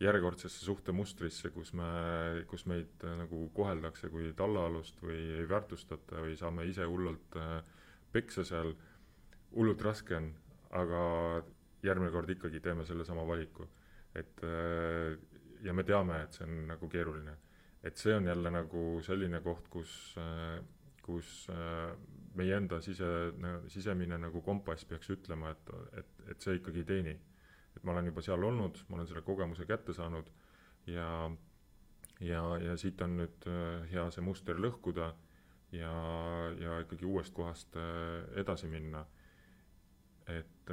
[0.03, 1.89] järjekordsesse suhtemustrisse, kus me,
[2.51, 7.57] kus meid äh, nagu koheldakse kui tallaalust või ei väärtustata või saame ise hullult äh,
[8.15, 8.75] peksa seal,
[9.55, 10.31] hullult raske on,
[10.77, 11.03] aga
[11.83, 13.69] järgmine kord ikkagi teeme sellesama valiku.
[14.15, 15.19] et äh,
[15.63, 17.37] ja me teame, et see on nagu keeruline.
[17.83, 20.15] et see on jälle nagu selline koht, kus
[21.09, 21.95] kus äh,
[22.39, 23.09] meie enda sise,
[23.73, 27.17] sisemine nagu kompass peaks ütlema, et, et, et see ikkagi ei teeni.
[27.77, 30.27] et ma olen juba seal olnud, ma olen selle kogemuse kätte saanud
[30.91, 31.31] ja,
[32.21, 35.13] ja, ja siit on nüüd äh, hea see muster lõhkuda
[35.77, 35.93] ja,
[36.59, 39.05] ja ikkagi uuest kohast äh, edasi minna.
[40.35, 40.71] Et,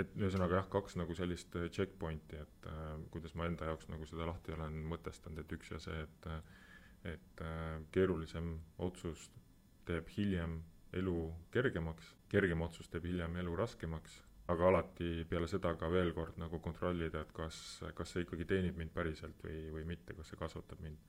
[0.00, 2.68] et ühesõnaga jah, kaks nagu sellist checkpointi, et
[3.12, 6.30] kuidas ma enda jaoks nagu seda lahti olen mõtestanud, et üks ja see, et
[7.04, 9.30] et äh, keerulisem otsus
[9.88, 10.60] teeb hiljem
[10.94, 11.16] elu
[11.54, 14.20] kergemaks, kergem otsus teeb hiljem elu raskemaks,
[14.52, 17.56] aga alati peale seda ka veel kord nagu kontrollida, et kas,
[17.96, 21.00] kas see ikkagi teenib mind päriselt või, või mitte, kas see kasvatab mind.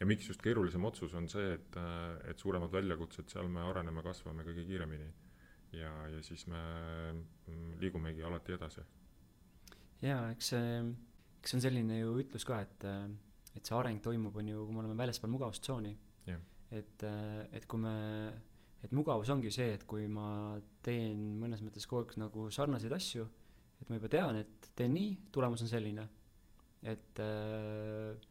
[0.00, 1.78] ja miks just keerulisem otsus, on see, et,
[2.30, 5.06] et suuremad väljakutsed, seal me areneme, kasvame kõige kiiremini.
[5.72, 6.60] Ja, ja siis me
[7.12, 8.84] mm, liigumegi alati edasi.
[10.02, 10.74] jaa, eks see,
[11.40, 12.86] eks see on selline ju ütlus ka, et,
[13.56, 15.96] et see areng toimub, on ju, kui me oleme väljaspool mugavustsooni.
[16.76, 17.06] et,
[17.54, 17.96] et kui me,
[18.84, 23.26] et mugavus ongi see, et kui ma teen mõnes mõttes kogu aeg nagu sarnaseid asju,
[23.80, 26.08] et ma juba tean, et teen nii, tulemus on selline.
[26.86, 28.26] et äh,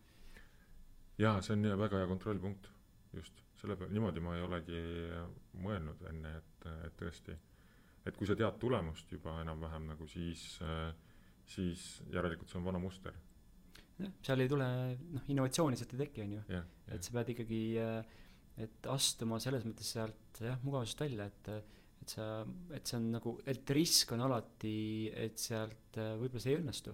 [1.20, 2.70] jaa, see on väga hea kontrollpunkt,
[3.16, 4.82] just, selle peale, niimoodi ma ei olegi
[5.64, 7.36] mõelnud enne, et, et tõesti,
[8.06, 10.44] et kui sa tead tulemust juba enam-vähem nagu siis,
[11.56, 13.16] siis järelikult see on vana muster.
[14.00, 14.68] jah, seal ei tule,
[15.16, 16.62] noh, innovatsiooni sealt ei teki, on ju.
[16.92, 17.62] et sa pead ikkagi,
[18.66, 21.52] et astuma selles mõttes sealt jah, mugavusest välja, et
[22.06, 22.26] et sa,
[22.76, 26.92] et see on nagu, et risk on alati, et sealt võib-olla see ei õnnestu.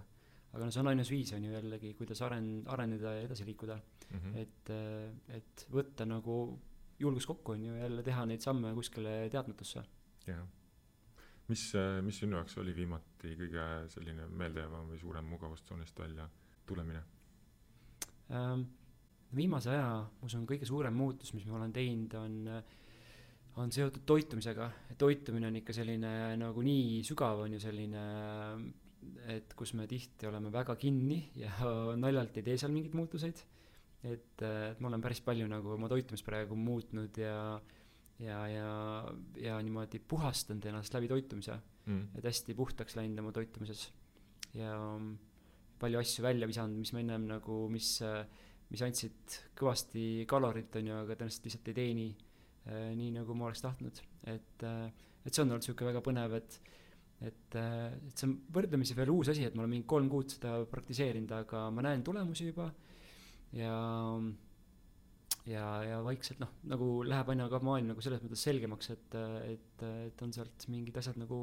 [0.53, 3.75] aga no see on ainus viis, on ju jällegi, kuidas aren-, areneda ja edasi liikuda
[4.11, 4.37] mm, -hmm.
[4.37, 6.59] et, äh, et võtta nagu
[6.99, 9.83] julgus kokku, on ju, jälle teha neid samme kuskile teadmatusse.
[10.27, 10.43] jah.
[11.47, 16.29] mis, äh, mis sinu jaoks oli viimati kõige selline meeldejäävam või suurem mugavustsoonist välja
[16.65, 17.01] tulemine
[18.31, 18.69] ähm,?
[19.35, 19.89] viimase aja,
[20.21, 22.63] ma usun, kõige suurem muutus, mis ma olen teinud, on
[23.59, 24.69] on seotud toitumisega,
[24.99, 28.03] toitumine on ikka selline nagu nii sügav, on ju selline,
[29.33, 31.51] et kus me tihti oleme väga kinni ja
[32.03, 33.43] naljalt ei tee seal mingeid muutuseid
[34.03, 37.35] et, et ma olen päris palju nagu oma toitumist praegu muutnud ja
[38.21, 38.69] ja, ja,
[39.41, 42.17] ja niimoodi puhastanud ennast läbi toitumise mm..
[42.17, 43.87] et hästi puhtaks läinud oma toitumises.
[44.57, 44.75] Ja
[45.81, 47.95] palju asju välja visanud, mis ma ennem nagu, mis,
[48.69, 53.49] mis andsid kõvasti kalorit, on ju, aga tõenäoliselt lihtsalt ei teeni äh, nii, nagu ma
[53.49, 54.03] oleks tahtnud.
[54.29, 56.61] et äh,, et see on olnud niisugune väga põnev, et
[57.21, 60.55] et, et see on võrdlemisi veel uus asi, et ma olen mingi kolm kuud seda
[60.69, 62.65] praktiseerinud, aga ma näen tulemusi juba.
[62.71, 62.90] äh,
[63.57, 63.75] ja
[65.49, 69.85] ja, ja vaikselt noh, nagu läheb aina ka maailm nagu selles mõttes selgemaks, et, et,
[70.11, 71.37] et on sealt mingid asjad nagu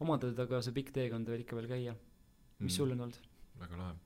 [0.00, 1.96] omandatud, aga see pikk teekond veel ikka veel käia.
[2.60, 2.76] mis mm.
[2.76, 3.26] sul on olnud?
[3.60, 3.96] väga lahe.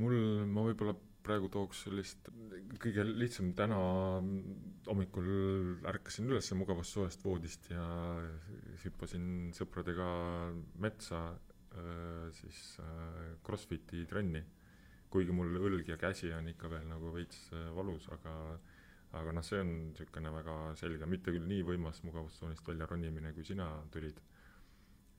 [0.00, 2.30] mul, ma võib-olla praegu tooks sellist,
[2.80, 3.78] kõige lihtsam, täna
[4.86, 5.28] hommikul
[5.90, 7.84] ärkasin üles mugavussoojast voodist ja
[8.84, 10.08] hüppasin sõpradega
[10.80, 11.20] metsa
[12.34, 12.62] siis
[13.46, 14.40] Crossfiti trenni
[15.10, 18.34] kuigi mul õlg ja käsi on ikka veel nagu veits äh, valus, aga
[19.18, 23.46] aga noh, see on niisugune väga selge, mitte küll nii võimas mugavustsoonist välja ronimine, kui
[23.46, 24.20] sina tulid.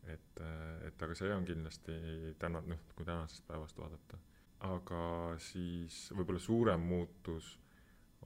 [0.07, 1.95] et, äh, et aga see on kindlasti
[2.39, 4.17] täna, noh, kui tänasest päevast vaadata.
[4.71, 7.57] aga siis võib-olla suurem muutus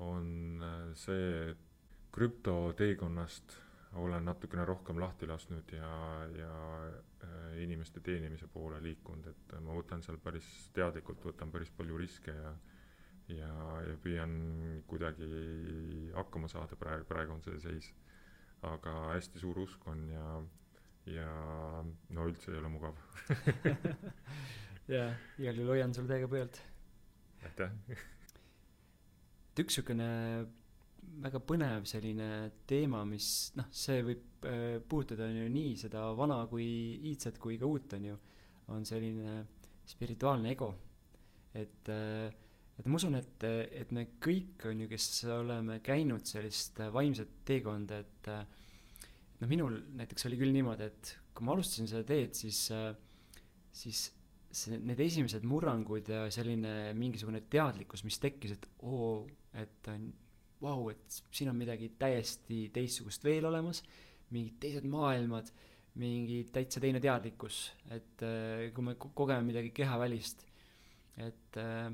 [0.06, 1.63] on äh, see, et
[2.15, 3.58] krüptoteekonnast
[3.99, 5.89] olen natukene rohkem lahti lasknud ja,
[6.36, 6.54] ja
[7.62, 12.56] inimeste teenimise poole liikunud, et ma võtan seal päris teadlikult, võtan päris palju riske ja
[13.34, 13.52] ja,
[13.88, 14.34] ja püüan
[14.90, 15.30] kuidagi
[16.14, 17.94] hakkama saada, praegu, praegu on see seis.
[18.66, 20.28] aga hästi suur usk on ja,
[21.14, 21.30] ja
[22.18, 22.98] no üldse ei ole mugav
[24.96, 26.62] jaa, igal juhul hoian sul täiega pöialt.
[27.46, 27.74] aitäh
[29.56, 30.10] et üks niisugune
[31.24, 32.30] väga põnev selline
[32.68, 36.65] teema, mis noh, see võib äh, puudutada on ju nii seda vana kui
[37.12, 38.17] iidset kui ka uut, on ju,
[38.73, 39.38] on selline
[39.86, 40.73] spirituaalne ego.
[41.55, 42.34] et äh,,
[42.75, 48.01] et ma usun, et, et me kõik, on ju, kes oleme käinud sellist vaimset teekonda,
[48.03, 48.41] et äh,
[49.39, 52.65] noh, minul näiteks oli küll niimoodi, et kui ma alustasin seda teed, siis
[53.75, 54.05] siis
[54.55, 59.25] see, need esimesed murrangud ja selline mingisugune teadlikkus, mis tekkis, et oo,
[59.60, 59.89] et
[60.62, 63.84] vau, et siin on midagi täiesti teistsugust veel olemas,
[64.36, 65.52] mingid teised maailmad,
[66.02, 67.62] mingi täitsa teine teadlikkus,
[67.95, 70.43] et äh, kui me kogeme midagi kehavälist,
[71.24, 71.88] et, äh,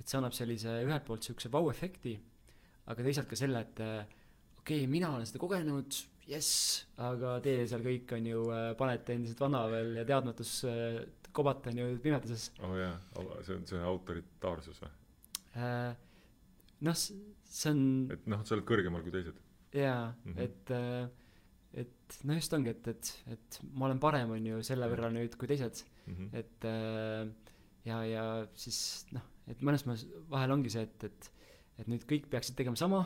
[0.00, 2.16] et see annab sellise ühelt poolt niisuguse vau-efekti,
[2.92, 4.00] aga teisalt ka selle, et äh,
[4.62, 8.46] okei okay,, mina olen seda kogenud, jess, aga teie seal kõik on ju,
[8.80, 10.54] panete endiselt vana veel ja teadmatus
[11.34, 12.50] kobate on ju pimeduses.
[12.62, 12.94] oo oh jaa,
[13.42, 14.92] see on see autoritaarsus või
[15.58, 15.96] äh,?
[16.86, 17.82] noh, see on.
[18.14, 19.40] et noh, sa oled kõrgemal kui teised.
[19.74, 20.40] jaa mm, -hmm.
[20.46, 21.23] et, äh,
[21.80, 25.34] et noh, just ongi, et, et, et ma olen parem, on ju, selle võrra nüüd
[25.40, 26.14] kui teised mm.
[26.14, 26.28] -hmm.
[26.40, 27.54] et äh,
[27.88, 28.24] ja, ja
[28.58, 28.78] siis
[29.14, 31.30] noh, et mõnes mõttes vahel ongi see, et, et,
[31.82, 33.02] et nüüd kõik peaksid tegema sama,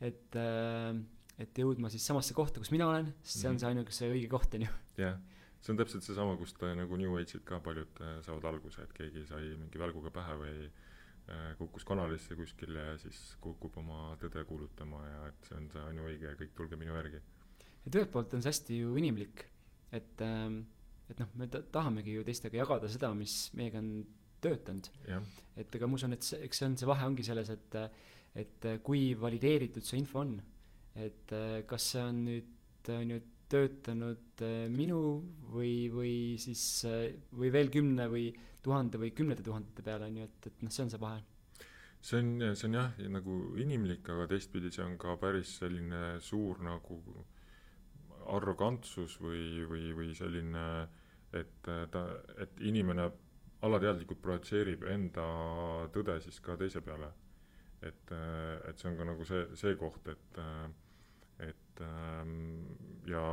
[0.00, 0.92] et, äh,
[1.38, 3.62] et jõudma siis samasse kohta, kus mina olen, sest see on mhm.
[3.62, 4.74] see ainukese õige koht, on ju.
[5.04, 5.16] jah,
[5.60, 9.54] see on täpselt seesama, kust nagu New Age'id ka paljud saavad alguse, et keegi sai
[9.56, 10.68] mingi välguga pähe või
[11.28, 15.82] Äh, kukkus kanalisse kuskil ja siis kukub oma tõde kuulutama ja et see on see
[15.90, 17.20] ainuõige ja kõik tulge minu järgi.
[17.88, 19.46] Et ühelt poolt on see hästi ju inimlik,
[19.96, 20.62] et ähm,
[21.08, 23.92] et noh, me ta-, tahamegi ju teistega jagada seda, mis meiega on
[24.44, 24.90] töötanud
[25.58, 27.80] et aga ma usun, et see, eks see on, see vahe ongi selles, et
[28.38, 30.36] et kui valideeritud see info on.
[30.98, 32.54] et äh, kas see on nüüd,
[32.90, 33.18] on ju,
[33.48, 35.00] töötanud äh, minu
[35.52, 38.26] või, või siis äh, või veel kümne või
[38.64, 41.22] tuhande või kümnete tuhandete peale, on ju, et, et noh, see on see vahe.
[42.02, 46.60] see on, see on jah, nagu inimlik, aga teistpidi see on ka päris selline suur
[46.66, 47.00] nagu
[48.36, 50.64] arrogantsus või, või, või selline,
[51.36, 52.04] et ta,
[52.40, 53.08] et inimene
[53.66, 55.24] alateadlikult projitseerib enda
[55.94, 57.10] tõde siis ka teise peale.
[57.82, 58.12] et,
[58.68, 60.38] et see on ka nagu see, see koht, et,
[61.46, 61.82] et
[63.06, 63.26] ja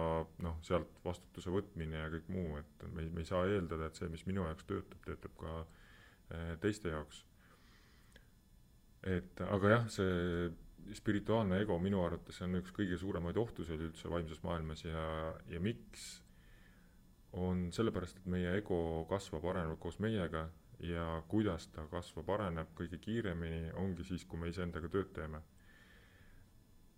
[0.45, 4.09] noh, sealt vastutuse võtmine ja kõik muu, et me me ei saa eeldada, et see,
[4.09, 7.23] mis minu jaoks töötab, töötab ka äh, teiste jaoks
[9.05, 10.49] et aga jah, see
[10.93, 16.05] spirituaalne ego minu arvates on üks kõige suuremaid ohtusid üldse vaimses maailmas ja, ja miks,
[17.35, 18.77] on sellepärast, et meie ego
[19.09, 20.45] kasvab, areneb koos meiega
[20.85, 25.41] ja kuidas ta kasvab, areneb kõige kiiremini, ongi siis, kui me iseendaga tööd teeme.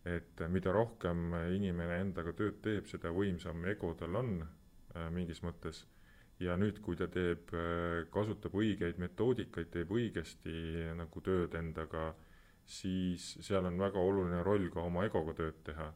[0.07, 5.81] et mida rohkem inimene endaga tööd teeb, seda võimsam ego tal on äh, mingis mõttes
[6.39, 7.49] ja nüüd, kui ta teeb,
[8.13, 10.53] kasutab õigeid metoodikaid, teeb õigesti
[10.97, 12.11] nagu tööd endaga,
[12.67, 15.87] siis seal on väga oluline roll ka oma egoga tööd teha.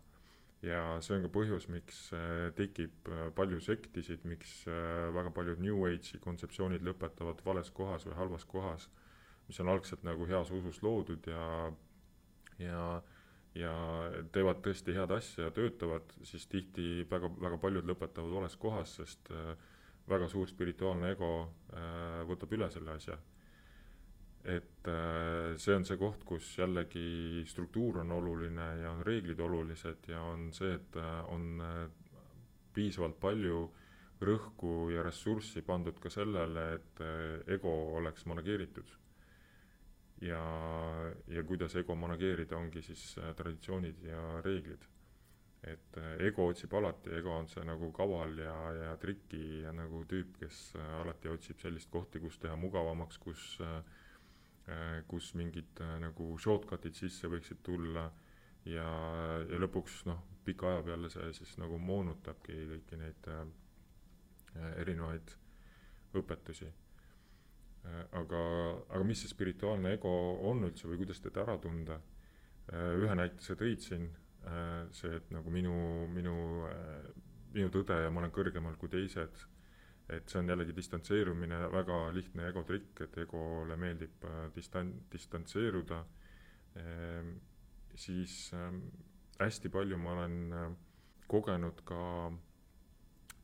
[0.62, 5.60] ja see on ka põhjus, miks äh, tekib äh, palju sektisid, miks äh, väga paljud
[5.60, 8.86] New Age'i kontseptsioonid lõpetavad vales kohas või halvas kohas,
[9.48, 11.48] mis on algselt nagu heas usus loodud ja,
[12.62, 12.86] ja
[13.58, 13.72] ja
[14.32, 19.28] teevad tõesti head asja ja töötavad, siis tihti väga, väga paljud lõpetavad vales kohas, sest
[20.08, 21.50] väga suur spirituaalne ego
[22.30, 23.18] võtab üle selle asja.
[24.44, 30.10] Et äh, see on see koht, kus jällegi struktuur on oluline ja on reeglid olulised
[30.10, 31.84] ja on see, et äh, on äh,
[32.74, 33.68] piisavalt palju
[34.22, 37.00] rõhku ja ressurssi pandud ka sellele, et
[37.50, 38.92] ego oleks manageeritud.
[40.22, 40.42] ja,
[41.28, 44.86] ja kuidas ego manageerida, ongi siis traditsioonid ja reeglid
[45.64, 50.38] et ego otsib alati, ego on see nagu kaval ja, ja triki ja nagu tüüp,
[50.40, 50.62] kes
[51.02, 53.82] alati otsib sellist kohti, kus teha mugavamaks, kus äh,
[55.08, 58.08] kus mingid äh, nagu shortcut'id sisse võiksid tulla
[58.66, 58.88] ja,
[59.50, 63.44] ja lõpuks noh, pika aja peale see siis nagu moonutabki kõiki neid äh,
[64.56, 65.36] äh, erinevaid
[66.18, 68.06] õpetusi äh,.
[68.20, 68.42] aga,
[68.90, 70.12] aga mis see spirituaalne ego
[70.50, 74.10] on üldse või kuidas teda ära tunda äh,, ühe näite sa tõid siin
[74.46, 75.74] äh, see, et nagu minu,
[76.14, 76.36] minu
[76.70, 77.10] äh,,
[77.56, 79.46] minu tõde ja ma olen kõrgemal kui teised,
[80.12, 86.04] et see on jällegi distantseerumine, väga lihtne ego trikk, et egole meeldib äh, distan-, distantseeruda.
[86.82, 87.34] Ehm,,
[87.96, 88.86] siis ähm,
[89.40, 90.70] hästi palju ma olen äh,
[91.32, 92.04] kogenud ka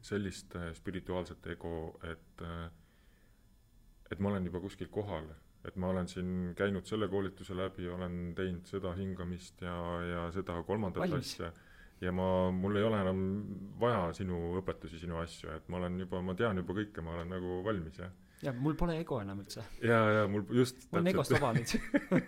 [0.07, 2.67] sellist spirituaalset ego, et äh,
[4.11, 5.25] et ma olen juba kuskil kohal,
[5.67, 9.75] et ma olen siin käinud selle koolituse läbi, olen teinud seda hingamist ja,
[10.07, 11.33] ja seda kolmandat Valmis.
[11.35, 11.51] asja
[12.01, 13.19] ja ma, mul ei ole enam
[13.81, 17.31] vaja sinu õpetusi, sinu asju, et ma olen juba, ma tean juba kõike, ma olen
[17.33, 18.11] nagu valmis ja
[18.43, 21.71] ja mul pole ego enam üldse, ja, ja mul just ma olen egost vaba nüüd.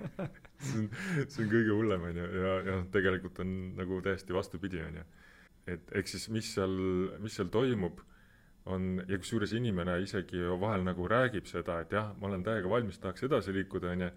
[0.66, 0.88] see on,
[1.30, 5.02] see on kõige hullem, on ju, ja, ja noh, tegelikult on nagu täiesti vastupidi, on
[5.02, 5.06] ju.
[5.76, 6.74] et ehk siis, mis seal,
[7.22, 8.02] mis seal toimub,
[8.70, 13.00] on, ja kusjuures inimene isegi vahel nagu räägib seda, et jah, ma olen täiega valmis,
[13.02, 14.10] tahaks edasi liikuda, on ju,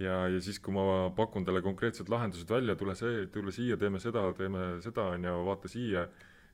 [0.00, 4.00] ja, ja siis, kui ma pakun talle konkreetsed lahendused välja, tule see, tule siia, teeme
[4.02, 6.06] seda, teeme seda, on ju, vaata siia,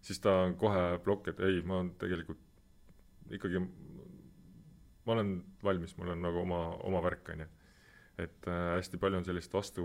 [0.04, 2.42] siis ta on kohe plokk, et ei, ma tegelikult
[3.36, 3.62] ikkagi,
[5.06, 7.52] ma olen valmis, mul on nagu oma, oma värk, on ju.
[8.16, 9.82] Et äh, hästi palju on sellist vastu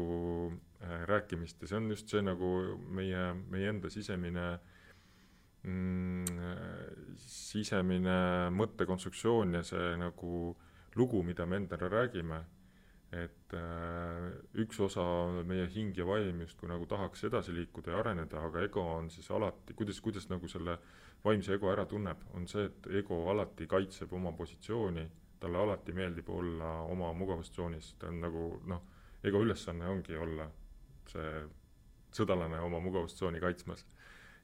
[0.80, 4.45] äh, ja see on just see nagu meie, meie enda sisemine
[5.68, 6.39] mm,,
[7.20, 8.16] sisemine
[8.55, 10.55] mõttekonstruktsioon ja see nagu
[10.95, 12.39] lugu, mida me endale räägime,
[13.12, 14.28] et äh,
[14.64, 15.03] üks osa
[15.47, 19.28] meie hing ja vaim justkui nagu tahaks edasi liikuda ja areneda, aga ego on siis
[19.36, 20.78] alati, kuidas, kuidas nagu selle
[21.26, 25.03] vaimse ego ära tunneb, on see, et ego alati kaitseb oma positsiooni,
[25.41, 28.86] talle alati meeldib olla oma mugavustsoonis, ta on nagu noh,
[29.28, 30.47] ego ülesanne ongi olla
[31.12, 31.43] see
[32.16, 33.86] sõdalane oma mugavustsooni kaitsmas.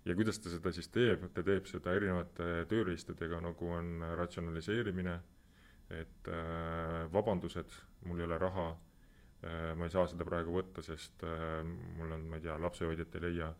[0.05, 5.17] ja kuidas ta seda siis teeb, ta teeb seda erinevate tööriistadega, nagu on ratsionaliseerimine,
[5.89, 11.23] et äh, vabandused, mul ei ole raha äh,, ma ei saa seda praegu võtta, sest
[11.23, 11.63] äh,
[11.97, 13.53] mul on, ma ei tea, lapsehoidjat ei leia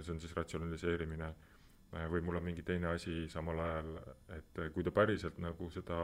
[0.00, 1.32] see on siis ratsionaliseerimine
[2.08, 3.96] või mul on mingi teine asi samal ajal,
[4.32, 5.98] et kui ta päriselt nagu seda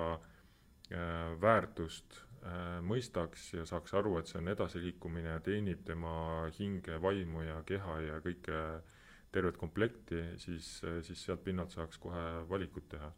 [1.40, 2.18] väärtust
[2.84, 6.12] mõistaks ja saaks aru, et see on edasiliikumine ja teenib tema
[6.58, 8.60] hinge, vaimu ja keha ja kõike
[9.32, 10.68] tervet komplekti, siis,
[11.04, 13.10] siis sealt pinnalt saaks kohe valikut teha.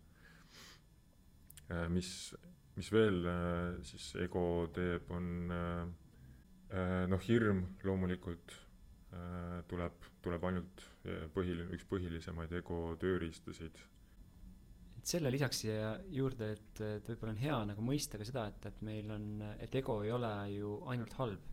[1.89, 2.33] Mis
[2.81, 4.45] mis veel äh, siis ego
[4.75, 5.85] teeb, on äh,
[6.73, 8.55] äh, noh, hirm loomulikult
[9.13, 13.83] äh, tuleb, tuleb ainult äh, põhiline, üks põhilisemaid ego tööriistasid.
[15.01, 18.69] et selle lisaks siia juurde, et, et võib-olla on hea nagu mõista ka seda, et,
[18.71, 21.49] et meil on, et ego ei ole ju ainult halb.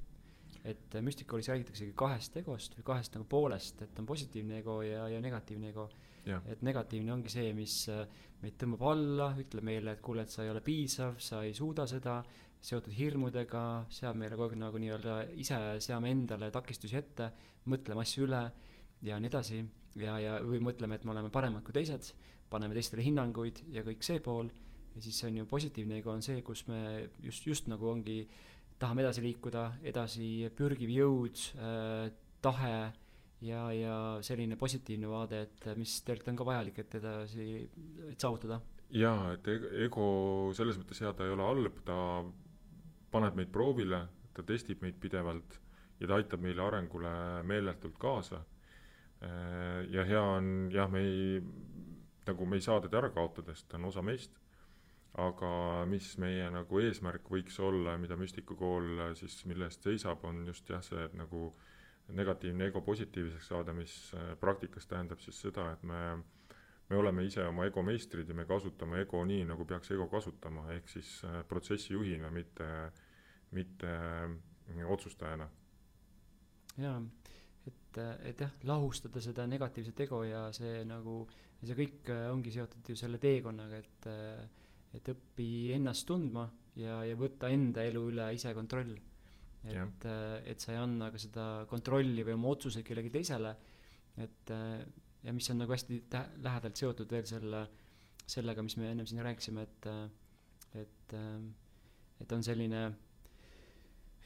[0.67, 5.19] et müstikoolis räägitaksegi kahest egost või kahest nagu poolest, et on positiivne ego ja, ja
[5.23, 5.89] negatiivne ego
[6.27, 8.03] et negatiivne ongi see, mis äh,
[8.41, 11.87] meid tõmbab alla, ütleb meile, et kuule, et sa ei ole piisav, sa ei suuda
[11.89, 12.19] seda,
[12.67, 13.63] seotud hirmudega,
[13.93, 17.29] seab meile kogu aeg nagu nii-öelda ise seame endale takistusi ette,
[17.71, 18.41] mõtleme asju üle
[19.07, 19.63] ja nii edasi.
[19.97, 22.11] ja, ja, või mõtleme, et me oleme paremad kui teised,
[22.49, 24.49] paneme teistele hinnanguid ja kõik see pool.
[24.95, 28.27] ja siis on ju positiivne ego on see, kus me just, just nagu ongi,
[28.79, 32.11] tahame edasi liikuda, edasi pürgiv jõud äh,,
[32.41, 32.93] tahe
[33.41, 37.47] ja, ja selline positiivne vaade, et mis tegelikult on ka vajalik, et edasi,
[38.09, 38.59] et saavutada.
[38.89, 40.07] jaa, et eg- ego
[40.57, 41.97] selles mõttes jaa, ta ei ole halb, ta
[43.11, 44.01] paneb meid proovile,
[44.33, 45.59] ta testib meid pidevalt
[45.99, 48.43] ja ta aitab meile arengule meeletult kaasa.
[49.89, 51.39] ja hea on, jah, me ei,
[52.27, 54.35] nagu me ei saa teda ära kaotada, sest ta on osa meist,
[55.17, 60.69] aga mis meie nagu eesmärk võiks olla mida müstikukool siis, mille eest seisab, on just
[60.69, 61.49] jah, see, nagu
[62.15, 66.01] negatiivne ego positiivseks saada, mis äh, praktikas tähendab siis seda, et me
[66.89, 70.69] me oleme ise oma ego meistrid ja me kasutame ego nii, nagu peaks ego kasutama,
[70.77, 72.67] ehk siis äh, protsessijuhina, mitte,
[73.51, 75.49] mitte äh, otsustajana.
[76.77, 77.01] jaa,
[77.67, 77.99] et,
[78.29, 81.25] et jah, lahustada seda negatiivset ego ja see nagu,
[81.63, 84.09] see kõik ongi seotud ju selle teekonnaga, et
[84.95, 86.45] et õpi ennast tundma
[86.79, 88.95] ja, ja võtta enda elu üle ise kontroll.
[89.67, 90.07] Et,
[90.53, 93.55] et sa ei anna ka seda kontrolli või oma otsuseid kellelegi teisele,
[94.23, 94.79] et äh,
[95.23, 97.65] ja mis on nagu hästi tä-, lähedalt seotud veel selle,
[98.27, 99.89] sellega, mis me ennem siin rääkisime, et,
[100.83, 101.17] et,
[102.23, 102.87] et on selline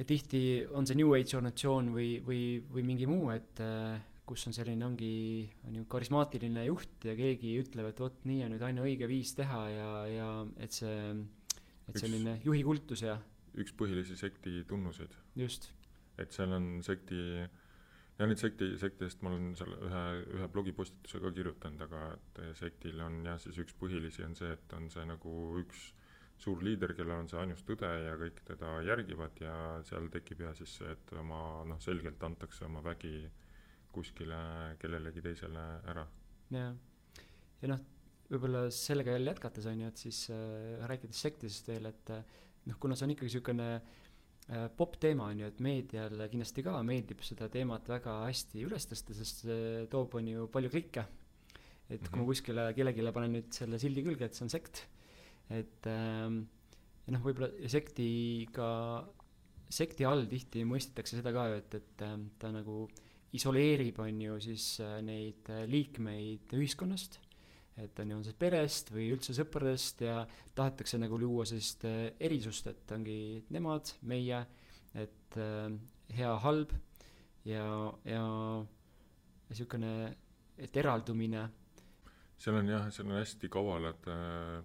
[0.02, 2.42] et tihti on see New Age organisatsioon või, või,
[2.74, 7.58] või mingi muu, et äh, kus on selline, ongi, on ju karismaatiline juht ja keegi
[7.62, 10.30] ütleb, et vot nii on nüüd ainuõige viis teha ja, ja
[10.64, 10.96] et see,
[11.90, 13.18] et selline juhi kultus ja
[13.60, 15.72] üks põhilisi sekti tunnuseid, just,
[16.22, 17.22] et seal on sekti,
[18.20, 20.04] ja neid sekti, sektidest ma olen seal ühe,
[20.38, 24.78] ühe blogipostituse ka kirjutanud, aga et sektil on jah, siis üks põhilisi on see, et
[24.78, 25.90] on see nagu üks
[26.42, 30.56] suur liider, kellel on see ainus tõde ja kõik teda järgivad ja seal tekib jah
[30.58, 33.30] siis see, et oma noh, selgelt antakse oma vägi
[33.94, 34.40] kuskile
[34.82, 36.06] kellelegi teisele ära.
[36.56, 36.70] ja,
[37.62, 37.84] ja noh,
[38.32, 42.40] võib-olla sellega jälle jätkates on ju, et siis äh, rääkides sektidest veel, et äh,
[42.70, 46.78] noh, kuna see on ikkagi niisugune äh, popp teema on ju, et meediale kindlasti ka
[46.86, 51.06] meeldib seda teemat väga hästi üles tõsta, sest see toob, on ju, palju klikke.
[51.92, 52.20] et kui Mhm.
[52.22, 54.86] ma kuskile kellelegi panen nüüd selle sildi külge, et see on sekt,
[55.50, 56.46] et ähm,
[57.12, 58.68] noh, võib-olla sektiga,
[59.68, 62.86] sekti all tihti mõistetakse seda ka ju, et, et ähm, ta nagu
[63.36, 67.20] isoleerib, on ju, siis äh, neid äh, liikmeid ühiskonnast,
[67.82, 70.22] et on ju, on see perest või üldse sõpradest ja
[70.56, 74.44] tahetakse nagu luua sellist äh, erisust, et ongi nemad, meie,
[74.94, 75.72] et äh,
[76.18, 76.76] hea, halb
[77.48, 77.66] ja,
[78.06, 78.28] ja
[79.50, 79.96] niisugune,
[80.62, 81.48] et eraldumine
[82.42, 84.62] seal on jah, seal on hästi kavalad äh,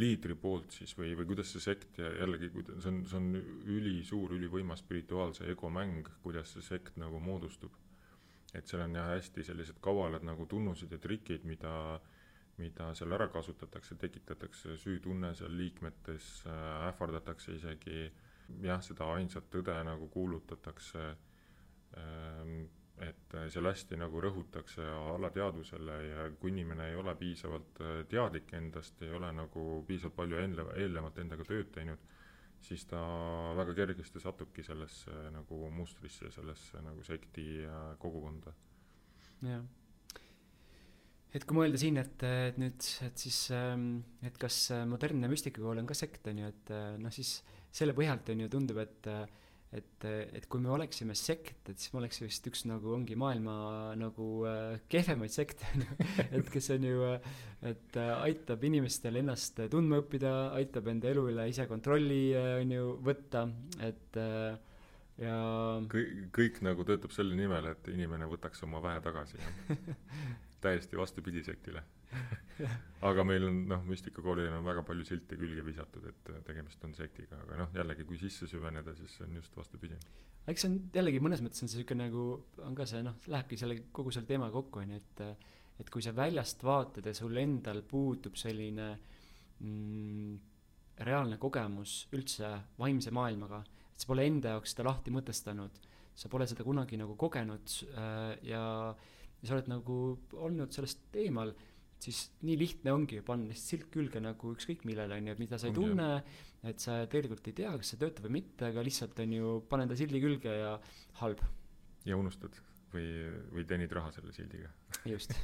[0.00, 2.50] liidri poolt siis või, või kuidas see sekt ja jällegi,
[2.82, 3.28] see on, see on
[3.76, 7.76] ülisuur, ülivõimas spirituaalse ego mäng, kuidas see sekt nagu moodustub.
[8.54, 12.00] et seal on jah, hästi sellised kavalad nagu tunnused ja trikid, mida,
[12.58, 18.06] mida seal ära kasutatakse, tekitatakse süütunne seal liikmetes äh,, ähvardatakse isegi
[18.62, 21.04] jah, seda ainsat tõde nagu kuulutatakse
[21.98, 22.64] ähm,
[23.02, 24.84] et seal hästi nagu rõhutakse
[25.14, 30.38] alateadvusele ja kui inimene ei ole piisavalt äh, teadlik endast, ei ole nagu piisavalt palju
[30.42, 32.04] enne, eelnevalt endaga tööd teinud,
[32.62, 33.00] siis ta
[33.58, 38.54] väga kergesti satubki sellesse nagu mustrisse, sellesse nagu sekti äh, kogukonda.
[39.42, 39.64] jah.
[41.34, 43.38] Et kui mõelda siin, et, et nüüd, et siis,
[44.24, 47.40] et kas äh, modernne müstikakool on ka sekt, on ju, et äh, noh, siis
[47.74, 49.24] selle põhjalt on ju tundub, et äh,
[49.74, 53.56] et, et kui me oleksime sekt, et siis me oleks vist üks nagu ongi maailma
[53.98, 54.26] nagu
[54.86, 55.96] kehvemaid sekte on ju,
[56.38, 57.08] et kes on ju,
[57.72, 60.30] et aitab inimestel ennast tundma õppida,
[60.60, 63.48] aitab enda elu üle ise kontrolli on ju võtta,
[63.82, 64.20] et
[65.18, 65.34] ja
[65.90, 69.42] kõik, kõik nagu töötab selle nimel, et inimene võtaks oma väe tagasi,
[70.64, 71.82] täiesti vastupidi sektile.
[73.08, 76.94] aga meil on noh, müstikakoolil on väga palju silte külge visatud, et äh, tegemist on
[76.96, 79.98] sektiga, aga noh, jällegi kui sisse süveneda, siis on just vastupidi.
[80.46, 82.24] eks see on jällegi mõnes mõttes on see sihuke nagu
[82.66, 85.22] on ka see noh lähebki selle kogu selle teemaga kokku onju et
[85.80, 88.90] et kui sa väljast vaatad ja sul endal puudub selline
[89.58, 90.34] mm,
[91.08, 95.80] reaalne kogemus üldse vaimse maailmaga, et sa pole enda jaoks seda lahti mõtestanud,
[96.14, 98.62] sa pole seda kunagi nagu kogenud äh, ja,
[99.44, 100.00] ja sa oled nagu
[100.40, 101.52] olnud sellest eemal,
[102.00, 105.60] siis nii lihtne ongi panna lihtsalt silt külge nagu ükskõik millele, on ju, et mida
[105.60, 106.08] sa ei tunne,
[106.64, 109.90] et sa tegelikult ei tea, kas see töötab või mitte, aga lihtsalt on ju, panen
[109.90, 110.74] ta sildi külge ja
[111.20, 111.44] halb,
[112.08, 112.56] ja unustad
[112.94, 113.08] või,
[113.52, 114.72] või teenid raha selle sildiga.
[115.08, 115.36] just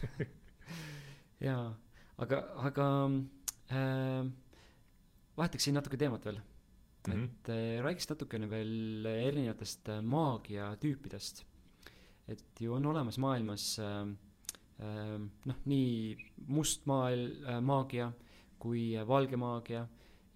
[1.48, 1.68] jaa,
[2.24, 2.86] aga, aga
[3.76, 4.24] äh,
[5.36, 7.12] vahetaksin natuke teemat veel mm.
[7.12, 7.24] Mhm.
[7.24, 11.44] et äh, räägiks natukene veel erinevatest äh, maagiatüüpidest.
[12.30, 14.02] Et ju on olemas maailmas äh,
[14.80, 16.16] äh, noh, nii
[16.48, 18.10] must maal äh, maagia
[18.60, 19.86] kui valge maagia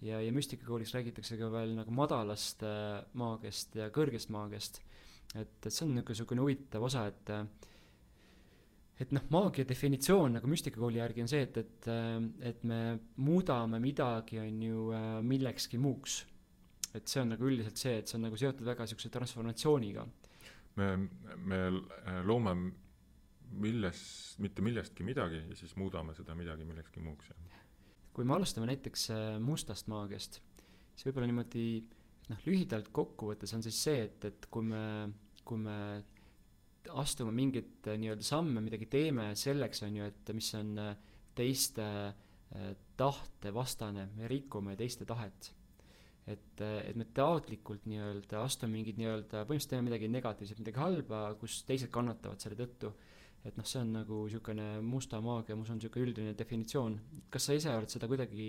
[0.01, 4.81] ja, ja müstikakoolis räägitakse ka veel nagu madalast äh, maagiast ja kõrgest maagiast.
[5.35, 7.33] et, et see on niisugune, niisugune huvitav osa, et
[9.01, 12.15] et noh, maagia definitsioon nagu müstikakooli järgi on see, et, et, äh,
[12.51, 12.79] et me
[13.23, 16.23] muudame midagi, on ju, äh, millekski muuks.
[16.95, 20.05] et see on nagu üldiselt see, et see on nagu seotud väga niisuguse transformatsiooniga.
[20.75, 20.89] Me,
[21.45, 21.59] me
[22.25, 22.55] loome
[23.55, 24.01] milles,
[24.43, 27.31] mitte millestki midagi ja siis muudame seda midagi millekski muuks,
[28.15, 30.39] kui me alustame näiteks äh, mustast maagiast,
[30.95, 31.65] siis võib-olla niimoodi
[32.31, 34.83] noh, lühidalt kokkuvõttes on siis see, et, et kui me,
[35.43, 35.77] kui me
[36.95, 40.95] astume mingeid äh, nii-öelda samme, midagi teeme selleks, on ju, et mis on äh,
[41.35, 41.89] teiste
[42.95, 45.49] tahte vastane, me rikume teiste tahet.
[46.27, 51.61] Et, et me taotlikult nii-öelda astume mingid nii-öelda, põhimõtteliselt teeme midagi negatiivset, midagi halba, kus
[51.67, 52.93] teised kannatavad selle tõttu.
[53.45, 56.99] et noh, see on nagu niisugune musta maagia, mul on niisugune üldine definitsioon.
[57.29, 58.47] kas sa ise oled seda kuidagi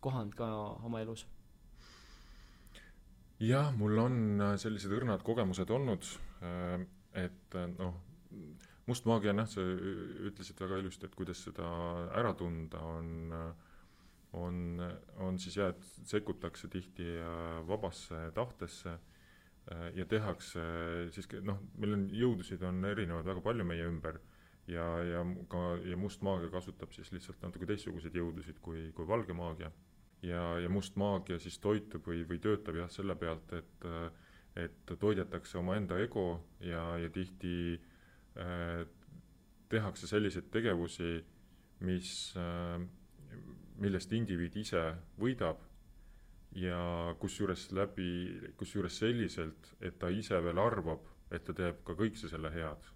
[0.00, 0.48] kohanud ka
[0.86, 1.26] oma elus?
[3.38, 6.06] jah, mul on äh, sellised õrnad kogemused olnud,
[6.42, 6.82] äh,
[7.22, 7.94] et äh, noh,
[8.90, 9.64] must maagia on jah, sa
[10.30, 11.68] ütlesid väga ilusti, et kuidas seda
[12.18, 13.30] ära tunda, on,
[14.36, 14.82] on,
[15.24, 17.06] on siis jah, et sekkutakse tihti
[17.68, 18.98] vabasse tahtesse
[19.96, 20.62] ja tehakse
[21.12, 24.20] siiski noh, meil on jõudusid on erinevaid väga palju meie ümber
[24.68, 29.36] ja, ja ka, ja must maagia kasutab siis lihtsalt natuke teistsuguseid jõudusid kui, kui valge
[29.36, 29.70] maagia.
[30.24, 33.88] Ja, ja must maagia siis toitub või, või töötab jah, selle pealt, et
[34.58, 37.76] et toidetakse omaenda ego ja, ja tihti
[38.34, 38.80] äh,
[39.70, 41.20] tehakse selliseid tegevusi,
[41.86, 42.80] mis äh,,
[43.78, 44.82] millest indiviid ise
[45.20, 45.62] võidab
[46.58, 48.10] ja kusjuures läbi,
[48.56, 52.94] kusjuures selliselt, et ta ise veel arvab, et ta teeb ka kõik see selle head.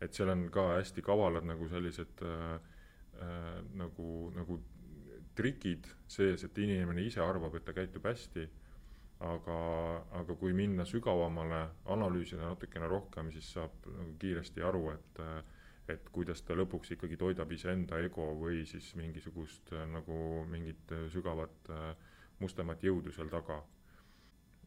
[0.00, 2.60] et seal on ka hästi kavalad nagu sellised äh,
[3.18, 4.60] äh, nagu, nagu
[5.34, 8.44] trikid sees, et inimene ise arvab, et ta käitub hästi,
[9.26, 9.58] aga,
[10.20, 15.20] aga kui minna sügavamale, analüüsida natukene rohkem, siis saab nagu kiiresti aru, et
[15.88, 21.70] et kuidas ta lõpuks ikkagi toidab iseenda ego või siis mingisugust nagu mingit sügavat
[22.38, 23.58] mustemat jõudu seal taga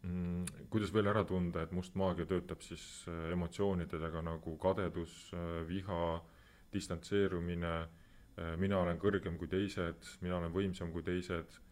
[0.03, 0.67] mm,.
[0.73, 2.83] kuidas veel ära tunda, et must maagia töötab siis
[3.31, 5.31] emotsioonidega nagu kadedus,
[5.69, 6.01] viha,
[6.73, 7.75] distantseerumine
[8.39, 11.70] Äh, mina olen kõrgem kui teised, mina olen võimsam kui teised, äh,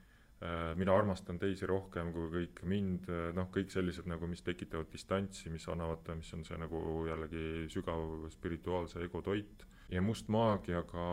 [0.79, 5.49] mina armastan teisi rohkem kui kõik mind, äh, noh, kõik sellised nagu, mis tekitavad distantsi,
[5.51, 6.79] mis annavad, mis on see nagu
[7.09, 9.65] jällegi sügav spirituaalse ego toit.
[9.89, 11.03] ja must maagia ka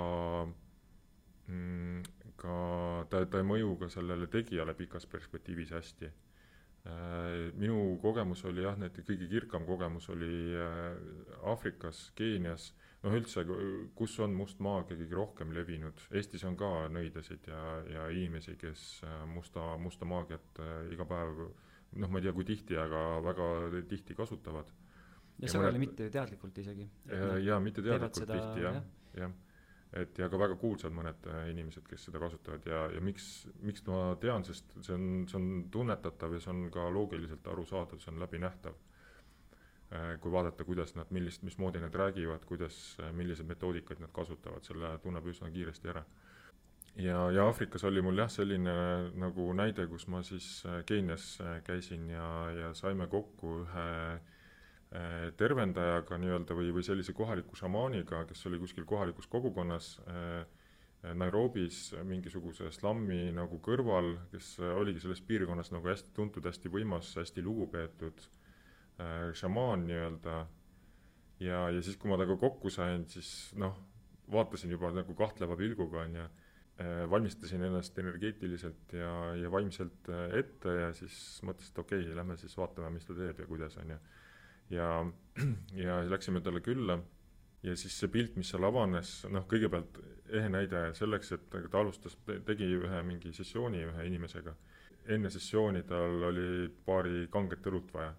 [1.49, 2.03] mm,
[2.37, 2.55] ka
[3.11, 6.13] ta, ta ei mõju ka sellele tegijale pikas perspektiivis hästi.
[7.59, 10.55] minu kogemus oli jah, näiteks kõige kirkam kogemus oli
[11.43, 12.69] Aafrikas, Keenias
[13.05, 13.45] noh, üldse,
[13.99, 18.87] kus on must maagia kõige rohkem levinud, Eestis on ka nõidasid ja, ja inimesi, kes
[19.07, 23.49] äh, musta, musta maagiat äh, iga päev noh, ma ei tea, kui tihti, aga väga
[23.91, 24.71] tihti kasutavad.
[25.43, 26.89] ja sageli mitte teadlikult isegi.
[27.45, 28.81] jaa, mitte teadlikult seda, tihti jah,
[29.21, 29.37] jah.
[29.97, 33.85] et ja ka väga kuulsad mõned äh, inimesed, kes seda kasutavad ja, ja miks, miks
[33.89, 38.13] ma tean, sest see on, see on tunnetatav ja see on ka loogiliselt arusaadav, see
[38.15, 38.96] on läbinähtav Äh,
[40.21, 44.97] kui vaadata, kuidas nad, millist, mismoodi nad räägivad, kuidas, äh, milliseid metoodikaid nad kasutavad, selle
[45.03, 46.05] tunneb üsna kiiresti ära.
[46.97, 48.77] ja, ja Aafrikas oli mul jah, selline
[49.21, 53.91] nagu näide, kus ma siis äh, Keenias käisin ja, ja saime kokku ühe
[55.37, 59.89] tervendajaga nii-öelda või, või sellise kohaliku šamaaniga, kes oli kuskil kohalikus kogukonnas
[61.03, 67.45] Nairobis mingisuguse slammi nagu kõrval, kes oligi selles piirkonnas nagu hästi tuntud, hästi võimas, hästi
[67.45, 68.46] lugupeetud äh,
[69.37, 70.47] šamaan nii-öelda.
[71.41, 73.77] ja, ja siis, kui ma temaga kokku sain, siis noh,
[74.33, 80.39] vaatasin juba nagu kahtleva pilguga, on ju äh,, valmistasin ennast energeetiliselt ja, ja vaimselt äh,
[80.39, 83.77] ette ja siis mõtlesin, et okei okay,, lähme siis vaatame, mis ta teeb ja kuidas,
[83.83, 84.01] on ju.
[84.79, 84.89] ja,
[85.87, 86.99] ja läksime talle külla
[87.67, 89.99] ja siis see pilt, mis seal avanes, noh, kõigepealt
[90.37, 92.17] ehe näide selleks, et ta alustas,
[92.47, 94.55] tegi ühe mingi sessiooni ühe inimesega.
[95.15, 98.15] enne sessiooni tal oli paari kanget õlut vaja.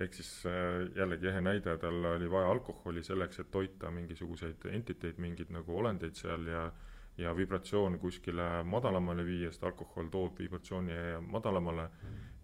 [0.00, 5.18] Ehk siis äh, jällegi ehe näide, tal oli vaja alkoholi selleks, et toita mingisuguseid entiteid,
[5.18, 6.70] mingeid nagu olendeid seal ja
[7.20, 10.94] ja vibratsioon kuskile madalamale viia, sest alkohol toob vibratsiooni
[11.28, 11.88] madalamale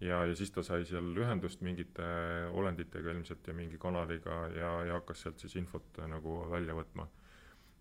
[0.01, 2.07] ja, ja siis ta sai seal ühendust mingite
[2.53, 7.07] olenditega ilmselt ja mingi kanaliga ja, ja hakkas sealt siis infot nagu välja võtma.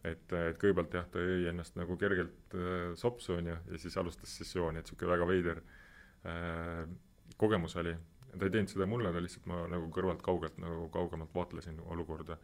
[0.06, 3.96] et, et kõigepealt jah, ta jõi ennast nagu kergelt äh, sopsu, on ju, ja siis
[3.98, 5.62] alustas sessiooni, et niisugune väga veider
[6.30, 6.84] äh,
[7.36, 7.96] kogemus oli.
[8.38, 12.38] Ta ei teinud seda mulle, ta lihtsalt ma nagu kõrvalt kaugelt nagu kaugemalt vaatlesin olukorda.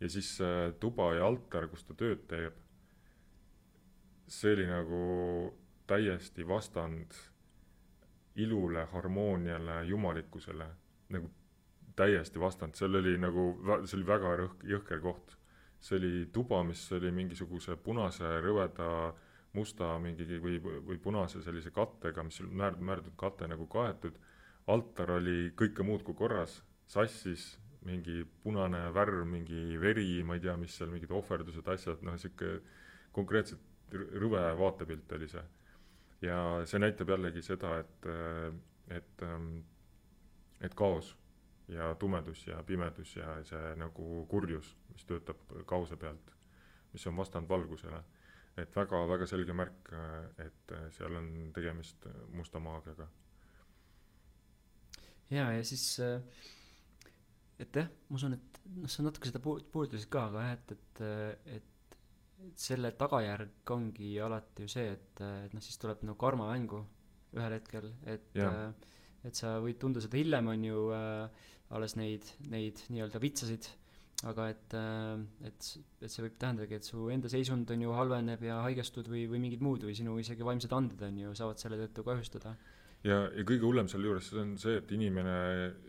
[0.00, 2.56] ja siis äh, tuba ja altar, kus ta tööd teeb
[4.28, 5.00] see oli nagu
[5.88, 7.16] täiesti vastand
[8.36, 10.66] ilule, harmooniale, jumalikkusele,
[11.08, 11.30] nagu
[11.96, 13.50] täiesti vastand, seal oli nagu,
[13.84, 15.34] see oli väga rõhk, jõhker koht.
[15.80, 19.14] see oli tuba, mis oli mingisuguse punase, rõveda,
[19.54, 24.18] musta mingi või, või punase sellise kattega, mis oli määrd-, määratud kate nagu kaetud,
[24.68, 26.58] altar oli kõike muud kui korras,
[26.88, 27.54] sassis
[27.88, 32.60] mingi punane värv, mingi veri, ma ei tea, mis seal, mingid ohverdused, asjad, noh, niisugune
[33.16, 35.44] konkreetselt rõve vaatepilt oli see.
[36.22, 38.08] ja see näitab jällegi seda, et,
[38.98, 39.24] et,
[40.66, 41.14] et kaos
[41.68, 46.32] ja tumedus ja pimedus ja see nagu kurjus, mis töötab kaose pealt,
[46.92, 48.02] mis on vastand valgusele,
[48.58, 49.92] et väga-väga selge märk,
[50.42, 53.08] et seal on tegemist musta maagiaga.
[55.34, 55.86] Ja, ja siis
[57.58, 61.02] et jah, ma usun, et noh, sa natuke seda puudutasid ka, aga jah, et, et,
[61.56, 61.74] et
[62.46, 66.84] et selle tagajärg ongi alati ju see, et, et noh, siis tuleb nagu karma mängu
[67.34, 68.38] ühel hetkel, et
[69.26, 73.66] et sa võid tunda seda hiljem, on ju äh,, alles neid, neid nii-öelda vitsasid,
[74.26, 74.74] aga et,
[75.46, 75.68] et,
[76.02, 79.38] et see võib tähendadagi, et su enda seisund on ju halveneb ja haigestud või, või
[79.44, 82.56] mingid muud või sinu isegi vaimsed anded on ju, saavad selle tõttu kahjustada.
[83.06, 85.34] Ja, ja kõige hullem sealjuures on see, et inimene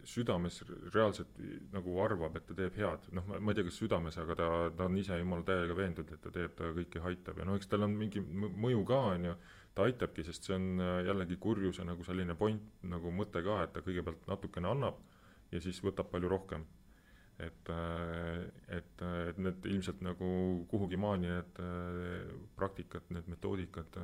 [0.05, 0.59] südames
[0.93, 1.39] reaalselt
[1.73, 4.85] nagu arvab, et ta teeb head, noh, ma, ei tea, kas südames, aga ta, ta
[4.85, 7.41] on ise jumala täiega veendunud, et ta teeb, ta kõiki aitab.
[7.41, 9.33] Ja no eks tal on mingi mõju ka, on ju,
[9.73, 12.61] ta aitabki, sest see on äh, jällegi kurjuse nagu selline point,
[12.93, 15.01] nagu mõte ka, et ta kõigepealt natukene annab
[15.49, 16.67] ja siis võtab palju rohkem.
[17.39, 20.29] Et, äh, et, et need ilmselt nagu
[20.71, 23.99] kuhugi maani need äh, praktikad, need metoodikad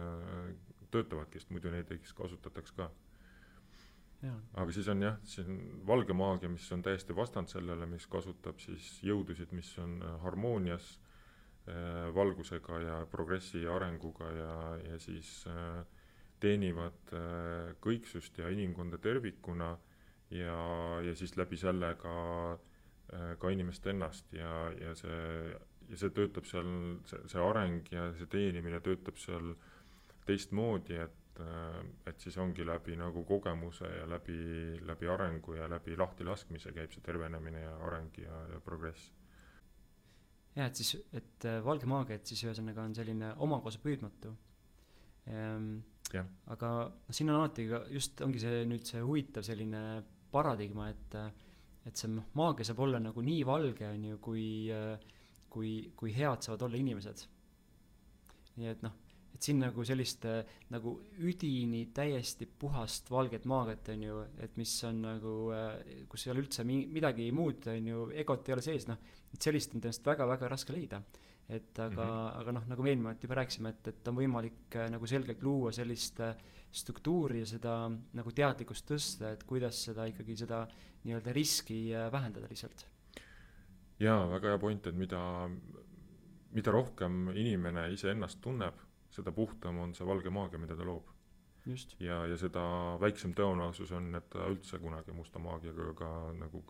[0.94, 2.90] töötavadki, sest muidu neid eks kasutataks ka.
[4.58, 8.62] aga siis on jah, siis on valge maagia, mis on täiesti vastand sellele, mis kasutab
[8.64, 10.96] siis jõudusid, mis on äh, harmoonias
[11.68, 14.54] äh, valgusega ja progressi ja arenguga ja,
[14.88, 15.84] ja siis äh,
[16.40, 19.76] teenivad äh, kõiksust ja inimkonda tervikuna
[20.32, 20.58] ja,
[21.06, 22.16] ja siis läbi selle ka
[22.56, 22.72] äh,,
[23.40, 24.50] ka inimest ennast ja,
[24.82, 25.54] ja see,
[25.90, 26.70] ja see töötab seal,
[27.06, 29.68] see, see areng ja see teenimine töötab seal äh,
[30.26, 34.38] teistmoodi, et, äh, et siis ongi läbi nagu kogemuse ja läbi,
[34.86, 39.12] läbi arengu ja läbi lahtilaskmise käib see tervenemine ja areng ja, ja progress.
[40.56, 44.34] jah, et siis, et äh, valge maagia, et siis ühesõnaga on selline omakosa püüdmatu
[45.28, 45.76] ehm,.
[46.54, 49.82] aga noh, siin on alati ka just ongi see nüüd see huvitav selline
[50.32, 51.18] paradigma, et,
[51.86, 54.46] et see maagia saab olla nagu nii valge, on ju, kui,
[55.50, 57.26] kui, kui head saavad olla inimesed.
[58.56, 59.02] nii et noh
[59.36, 60.24] et siin nagu sellist
[60.72, 60.94] nagu
[61.28, 65.36] üdini täiesti puhast valget maagiat on ju, et mis on nagu,
[66.12, 69.02] kus ei ole üldse mi-, midagi muud, on ju, egot ei ole sees, noh,
[69.36, 71.04] et sellist on tõenäoliselt väga-väga raske leida.
[71.46, 72.38] et aga mm, -hmm.
[72.42, 75.72] aga noh, nagu me eelnevalt juba rääkisime, et, et on võimalik äh, nagu selgelt luua
[75.72, 76.34] sellist äh,
[76.72, 77.76] struktuuri ja seda
[78.14, 80.64] nagu teadlikkust tõsta, et kuidas seda ikkagi, seda
[81.06, 81.80] nii-öelda riski
[82.12, 82.88] vähendada lihtsalt.
[84.00, 85.22] jaa, väga hea point, et mida,
[86.52, 88.86] mida rohkem inimene iseennast tunneb
[89.16, 91.12] seda puhtam on see valge maagia, mida ta loob.
[92.00, 92.64] ja, ja seda
[93.02, 96.62] väiksem tõenäosus on, et ta üldse kunagi musta maagiaga ka nagu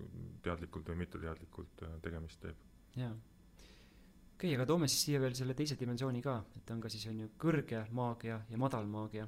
[0.45, 2.61] teadlikult või mitteteadlikult äh, tegemist teeb.
[2.95, 3.11] jaa.
[3.11, 7.09] okei okay,, aga toome siis siia veel selle teise dimensiooni ka, et on ka siis
[7.11, 9.27] on ju kõrge maagia ja madal maagia.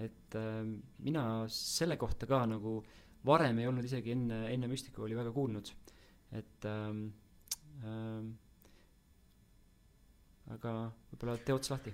[0.00, 0.62] et äh,
[1.04, 2.78] mina selle kohta ka nagu
[3.26, 5.72] varem ei olnud isegi enne, enne müstikakooli väga kuulnud.
[6.32, 7.04] et ähm,
[7.84, 8.32] ähm,
[10.50, 10.72] aga
[11.10, 11.92] võib-olla tee ots lahti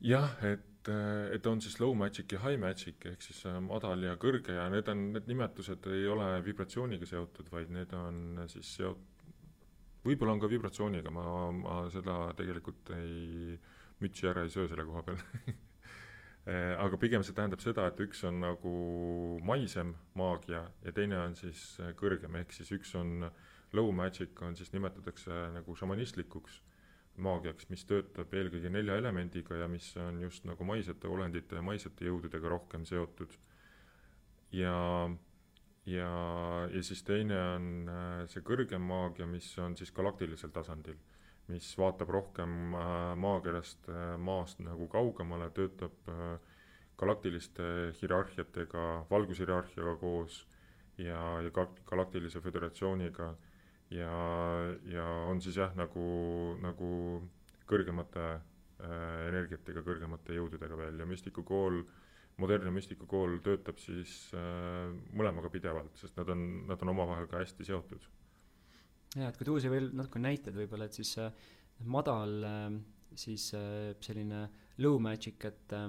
[0.00, 0.90] jah, et,
[1.34, 4.68] et on siis low magic ja high magic ehk siis äh, madal ja kõrge ja
[4.72, 9.24] need on, need nimetused ei ole vibratsiooniga seotud, vaid need on siis seot-,
[10.06, 11.26] võib-olla on ka vibratsiooniga, ma,
[11.56, 13.56] ma seda tegelikult ei,
[14.04, 15.54] mütsi ära ei söö selle koha peal äh,
[16.46, 18.72] aga pigem see tähendab seda, et üks on nagu
[19.46, 23.26] maisem maagia ja teine on siis äh, kõrgem, ehk siis üks on
[23.74, 26.60] low magic on siis, nimetatakse nagu šamanistlikuks
[27.26, 32.06] maagiaks, mis töötab eelkõige nelja elemendiga ja mis on just nagu maisete olendite ja maisete
[32.06, 33.34] jõududega rohkem seotud.
[34.54, 34.76] ja,
[35.86, 36.12] ja,
[36.70, 41.02] ja siis teine on äh, see kõrgem maagia, mis on siis galaktilisel tasandil,
[41.52, 46.12] mis vaatab rohkem äh, maakerast, äh, maast nagu kaugemale, töötab
[46.96, 50.46] galaktiliste hierarhiatega, valgushierarhiaga koos
[50.96, 53.34] ja, ja galaktilise föderatsiooniga
[53.90, 54.12] ja,
[54.90, 56.06] ja on siis jah, nagu,
[56.62, 56.90] nagu
[57.70, 61.82] kõrgemate äh, energiatega, kõrgemate jõududega veel ja müstikukool,
[62.42, 67.68] modernne müstikukool töötab siis äh, mõlemaga pidevalt, sest nad on, nad on omavahel ka hästi
[67.68, 68.08] seotud.
[69.16, 71.32] Jaa, et kui tuua siia veel natuke näiteid võib-olla, et siis äh,
[71.88, 72.66] madal äh,
[73.16, 74.46] siis äh, selline
[74.84, 75.88] low magic, et äh,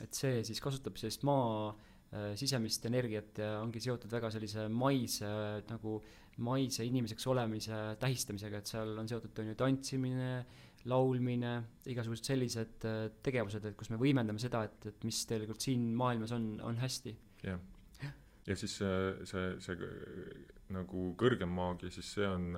[0.00, 5.28] et see siis kasutab sellist maa äh, sisemist energiat ja ongi seotud väga sellise maise
[5.28, 5.98] äh, nagu
[6.40, 10.30] maise inimeseks olemise tähistamisega, et seal on seotud, on ju, tantsimine,
[10.88, 11.56] laulmine,
[11.92, 16.32] igasugused sellised äh, tegevused, et kus me võimendame seda, et, et mis tegelikult siin maailmas
[16.36, 17.12] on, on hästi.
[17.44, 17.60] jah,
[18.46, 19.76] ja siis see, see, see
[20.74, 22.54] nagu kõrgem maagia, siis see on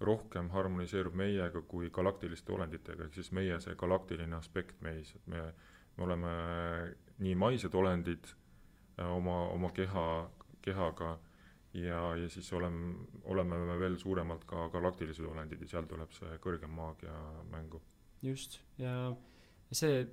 [0.00, 5.42] rohkem harmoniseerub meiega kui galaktiliste olenditega, ehk siis meie see galaktiline aspekt meis, et me,
[5.96, 6.34] me oleme
[7.18, 10.04] nii maised olendid äh, oma, oma keha,
[10.62, 11.16] kehaga
[11.74, 12.94] ja, ja siis oleme,
[13.24, 17.14] oleme me veel suuremalt ka galaktilised olendid ja seal tuleb see kõrgem maagia
[17.50, 17.82] mängu.
[18.22, 19.10] just, ja
[19.72, 20.04] see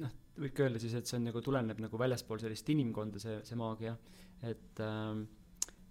[0.00, 3.58] noh, võibki öelda siis, et see on nagu, tuleneb nagu väljaspool sellist inimkonda, see, see
[3.58, 3.94] maagia,
[4.48, 5.24] et ähm,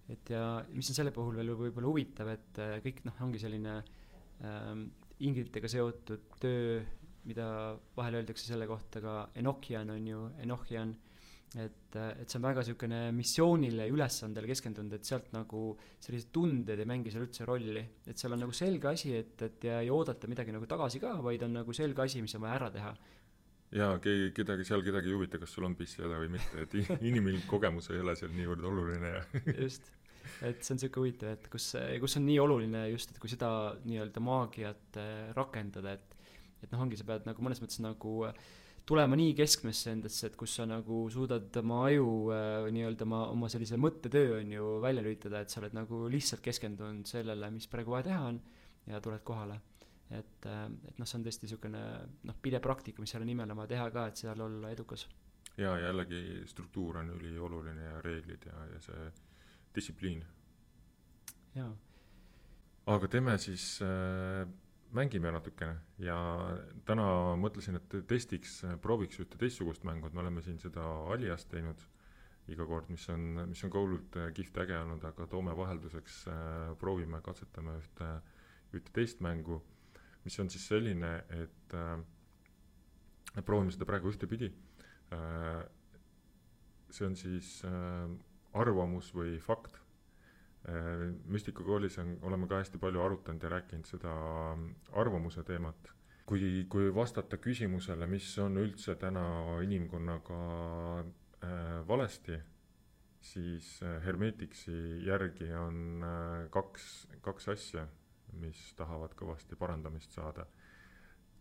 [0.09, 3.77] et ja mis on selle puhul veel võib-olla huvitav, et äh, kõik noh, ongi selline
[4.47, 4.87] ähm,
[5.21, 6.81] ingritega seotud töö,
[7.29, 7.47] mida
[7.95, 11.11] vahel öeldakse selle kohta ka Enochian on ju, Enochian äh,
[11.59, 15.63] et, et see on väga niisugune missioonile ja ülesandele keskendunud, et sealt nagu
[15.99, 17.83] sellised tunded ei mängi seal üldse rolli.
[18.07, 21.17] et seal on nagu selge asi, et, et ja ei oodata midagi nagu tagasi ka,
[21.23, 22.93] vaid on nagu selge asi, mis on vaja ära teha.
[23.75, 26.77] Jaa, keegi, kedagi, seal kedagi ei huvita, kas sul on pissioda või mitte, et
[27.09, 29.25] inimlik kogemus ei ole seal niivõrd oluline ja
[29.65, 29.91] just,
[30.45, 31.71] et see on niisugune huvitav, et kus,
[32.03, 33.51] kus on nii oluline just, et kui seda
[33.85, 36.17] nii-öelda maagiat äh, rakendada, et
[36.61, 38.35] et noh, ongi, sa pead nagu mõnes mõttes nagu äh,
[38.85, 43.49] tulema nii keskmesse endasse, et kus sa nagu suudad oma aju äh, nii-öelda oma, oma
[43.51, 47.95] sellise mõttetöö on ju välja lülitada, et sa oled nagu lihtsalt keskendunud sellele, mis praegu
[47.95, 48.41] vaja teha on
[48.89, 49.59] ja tuled kohale.
[50.11, 51.81] Et äh,, et noh, see on tõesti niisugune
[52.27, 55.07] noh, pidev praktika, mis selle nimel on vaja teha ka, et seal olla edukas.
[55.57, 59.11] ja jällegi struktuur on ülioluline ja reeglid ja, ja see
[59.75, 60.25] distsipliin.
[61.55, 61.71] jaa.
[62.95, 64.47] aga teeme siis äh,
[64.91, 66.17] mängime natukene ja
[66.85, 67.07] täna
[67.39, 70.83] mõtlesin, et testiks, prooviks ühte teistsugust mängu, et me oleme siin seda
[71.13, 71.81] Alias teinud
[72.51, 76.23] iga kord, mis on, mis on ka hullult äh, kihvt äge olnud, aga toome vahelduseks
[76.31, 78.09] äh,, proovime, katsetame ühte,
[78.75, 79.61] ühte teist mängu,
[80.23, 81.13] mis on siis selline,
[81.43, 84.51] et äh, proovime seda praegu ühtepidi
[85.13, 85.63] äh,.
[86.91, 88.09] see on siis äh,
[88.53, 89.81] arvamus või fakt
[90.69, 94.11] Äh, Müstika koolis on, oleme ka hästi palju arutanud ja rääkinud seda
[94.93, 95.89] arvamuse teemat.
[96.31, 99.23] kui, kui vastata küsimusele, mis on üldse täna
[99.65, 100.37] inimkonnaga
[101.01, 102.37] äh, valesti,
[103.19, 106.85] siis äh, Hermetiksi järgi on äh, kaks,
[107.25, 107.87] kaks asja,
[108.39, 110.45] mis tahavad kõvasti parandamist saada.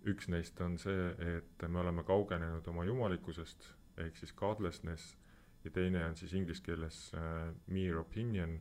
[0.05, 3.67] üks neist on see, et me oleme kaugenenud oma jumalikkusest,
[4.01, 5.17] ehk siis godlessness,
[5.65, 8.61] ja teine on siis inglise keeles äh, mere opinion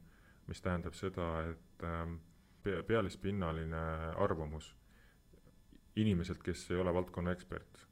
[0.50, 1.86] mis tähendab seda, et
[2.66, 3.84] pea, pealispinnaline
[4.24, 4.72] arvamus
[6.00, 7.86] inimeselt, kes ei ole valdkonna ekspert.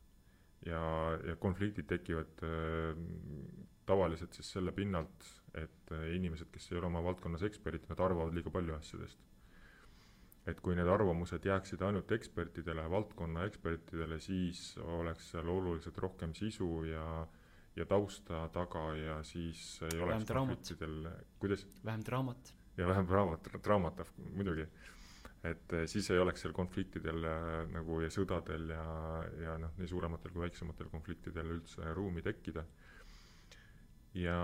[0.65, 0.81] ja,
[1.23, 2.97] ja konfliktid tekivad äh,
[3.87, 8.33] tavaliselt siis selle pinnalt, et äh, inimesed, kes ei ole oma valdkonnas eksperdid, nad arvavad
[8.35, 9.21] liiga palju asjadest.
[10.47, 16.85] Et kui need arvamused jääksid ainult ekspertidele, valdkonna ekspertidele, siis oleks seal oluliselt rohkem sisu
[16.87, 17.07] ja
[17.77, 21.67] ja tausta taga ja siis ei oleks konfliktidel, kuidas?
[21.85, 22.53] vähem draamat.
[22.77, 24.01] ja vähem draamat, draamat
[24.33, 24.65] muidugi.
[25.43, 28.85] et eh, siis ei oleks seal konfliktidel eh, nagu ja sõdadel ja,
[29.43, 32.65] ja noh, nii suurematel kui väiksematel konfliktidel üldse ruumi tekkida.
[34.13, 34.39] ja,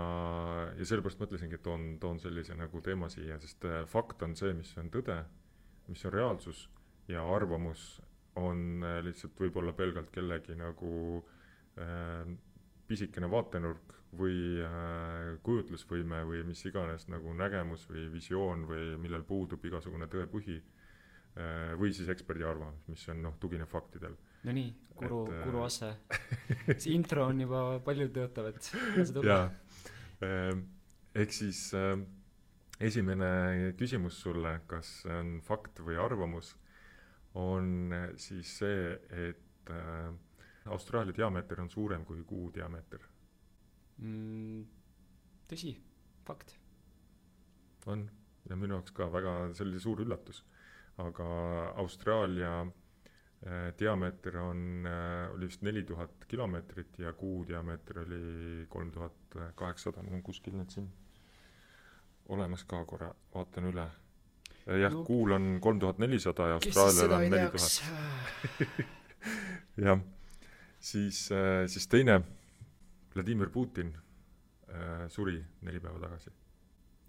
[0.78, 4.54] ja sellepärast mõtlesingi, et toon, toon sellise nagu teema siia, sest eh, fakt on see,
[4.54, 5.24] mis on tõde,
[5.88, 6.68] mis on reaalsus
[7.08, 8.02] ja arvamus
[8.40, 10.94] on lihtsalt võib-olla pelgalt kellegi nagu
[11.78, 12.24] äh,
[12.88, 19.64] pisikene vaatenurk või äh, kujutlusvõime või mis iganes nagu nägemus või visioon või millel puudub
[19.66, 24.16] igasugune tõepõhi äh,, või siis eksperdi arvamus, mis on noh, tugineb faktidel.
[24.44, 25.94] no nii, Kuru, Kuru Asse
[26.80, 28.70] see intro on juba paljutõotav, et
[29.24, 29.48] jaa,
[30.22, 30.52] äh,
[31.24, 31.96] ehk siis äh,
[32.82, 36.54] esimene küsimus sulle, kas see on fakt või arvamus,
[37.38, 38.94] on äh, siis see,
[39.28, 40.10] et äh,
[40.70, 43.02] Austraalia diameeter on suurem kui Kuu diameeter
[43.98, 44.62] mm,.
[45.50, 45.74] tõsi,
[46.26, 46.56] fakt.
[47.86, 48.06] on,
[48.48, 50.44] ja minu jaoks ka väga, see oli suur üllatus.
[51.02, 51.28] aga
[51.82, 54.86] Austraalia äh, diameeter on
[55.34, 60.54] oli vist neli tuhat kilomeetrit ja Kuu diameeter oli kolm tuhat kaheksasada, mul on kuskil
[60.56, 60.90] need siin
[62.28, 63.86] olemas ka korra, vaatan üle.
[64.66, 68.84] jah no,, Kuul on kolm tuhat nelisada ja Austraalial on neli tuhat.
[69.76, 70.00] jah
[70.84, 72.20] siis, äh, siis teine,
[73.14, 73.94] Vladimir Putin
[74.68, 76.32] äh, suri neli päeva tagasi.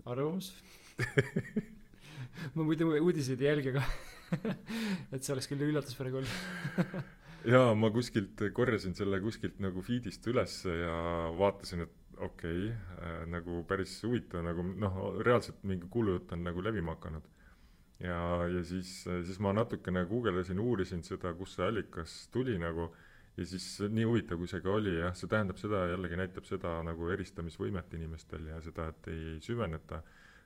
[0.05, 0.53] arvamus
[2.55, 3.83] ma muidu uudiseid ei jälgi, aga
[5.13, 6.95] et see oleks küll üllatus praegu olnud
[7.55, 10.95] jaa, ma kuskilt korjasin selle kuskilt nagu feed'ist ülesse ja
[11.39, 16.63] vaatasin, et okei okay, äh,, nagu päris huvitav, nagu noh, reaalselt mingi kuulujutt on nagu
[16.63, 17.25] levima hakanud.
[17.99, 18.19] ja,
[18.51, 22.89] ja siis, siis ma natukene guugeldasin, uurisin seda, kust see allikas tuli nagu
[23.37, 26.77] ja siis nii huvitav, kui see ka oli, jah, see tähendab seda, jällegi näitab seda
[26.87, 30.01] nagu eristamisvõimet inimestel ja seda, et ei süveneta,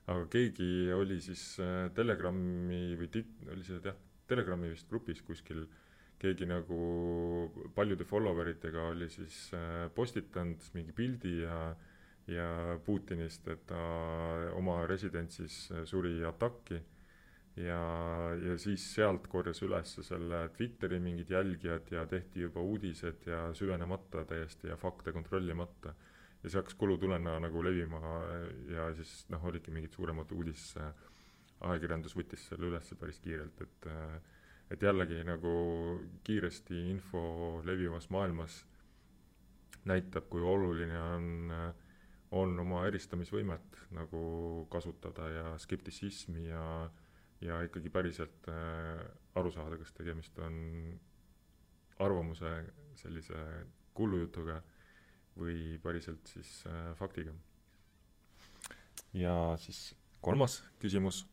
[0.10, 3.98] aga keegi oli siis äh, Telegrami või tit-, oli see jah,
[4.30, 5.68] Telegrami vist grupis kuskil,
[6.20, 6.80] keegi nagu
[7.76, 11.60] paljude follower itega oli siis äh, postitanud mingi pildi ja
[12.30, 13.80] ja Putinist, et ta
[14.54, 16.78] oma residentsis äh, suri atakki
[17.58, 17.80] ja,
[18.38, 24.26] ja siis sealt korjas üles selle Twitteri mingid jälgijad ja tehti juba uudised ja süvenemata
[24.30, 25.96] täiesti ja fakte kontrollimata.
[26.44, 28.00] ja see hakkas kulutulena nagu levima
[28.72, 30.70] ja siis noh, olidki mingid suuremad uudis,
[31.60, 33.90] ajakirjandus võttis selle üles päris kiirelt, et
[34.70, 35.52] et jällegi nagu
[36.24, 37.22] kiiresti info
[37.66, 38.64] levivas maailmas
[39.90, 41.54] näitab, kui oluline on,
[42.32, 44.22] on oma eristamisvõimet nagu
[44.70, 46.66] kasutada ja skeptitsismi ja
[47.42, 49.06] ja ikkagi päriselt äh,
[49.40, 50.56] aru saada, kas tegemist on
[52.04, 52.52] arvamuse
[53.00, 53.40] sellise
[53.96, 54.60] kullujutuga
[55.40, 57.34] või päriselt siis äh, faktiga.
[59.14, 61.26] ja siis kolmas küsimus.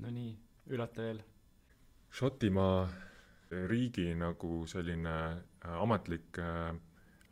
[0.00, 0.36] Nonii,
[0.68, 1.22] üllata veel.
[2.10, 2.88] Šotimaa
[3.70, 6.74] riigi nagu selline äh, ametlik äh,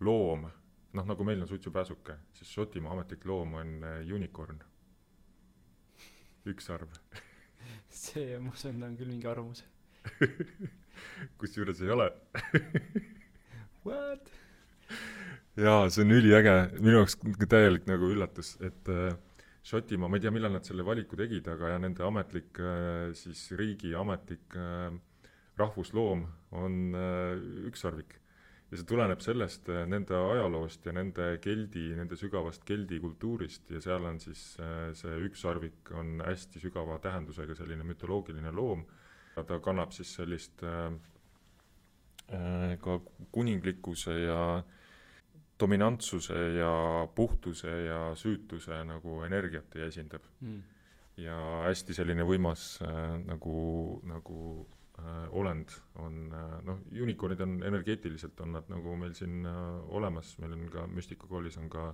[0.01, 0.47] loom,
[0.95, 4.61] noh, nagu meil on suitsupääsuke, siis Šotimaa ametlik loom on äh, unicorn.
[6.49, 6.95] ükssarv
[7.91, 9.65] see, ma usun, on küll mingi arvamus
[11.39, 12.07] kusjuures ei ole
[13.87, 14.31] What?
[15.59, 17.19] jaa, see on üliäge, minu jaoks
[17.49, 19.13] täielik nagu üllatus, et äh,
[19.69, 23.51] Šotimaa, ma ei tea, millal nad selle valiku tegid, aga ja nende ametlik äh, siis
[23.59, 24.95] riigi ametlik äh,
[25.61, 26.25] rahvusloom
[26.57, 27.35] on äh,
[27.69, 28.17] ükssarvik
[28.69, 33.81] ja see tuleneb sellest äh, nende ajaloost ja nende keldi, nende sügavast keldi kultuurist ja
[33.85, 38.85] seal on siis äh, see ükssarvik on hästi sügava tähendusega selline mütoloogiline loom,
[39.39, 40.91] ta kannab siis sellist äh,
[42.37, 42.99] äh, ka
[43.33, 44.43] kuninglikkuse ja
[45.61, 46.73] dominantsuse ja
[47.15, 50.59] puhtuse ja süütuse nagu energiat esindab mm.
[51.25, 53.57] ja hästi selline võimas äh, nagu,
[54.07, 54.43] nagu
[54.99, 59.59] äh, olend on äh, noh, unicorn'id on energeetiliselt, on nad nagu meil siin äh,
[59.99, 61.91] olemas, meil on ka Mystica koolis on ka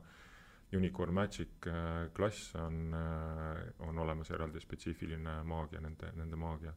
[0.74, 6.74] Unicorn Magic äh, klass on äh,, on olemas eraldi spetsiifiline maagia, nende, nende maagia.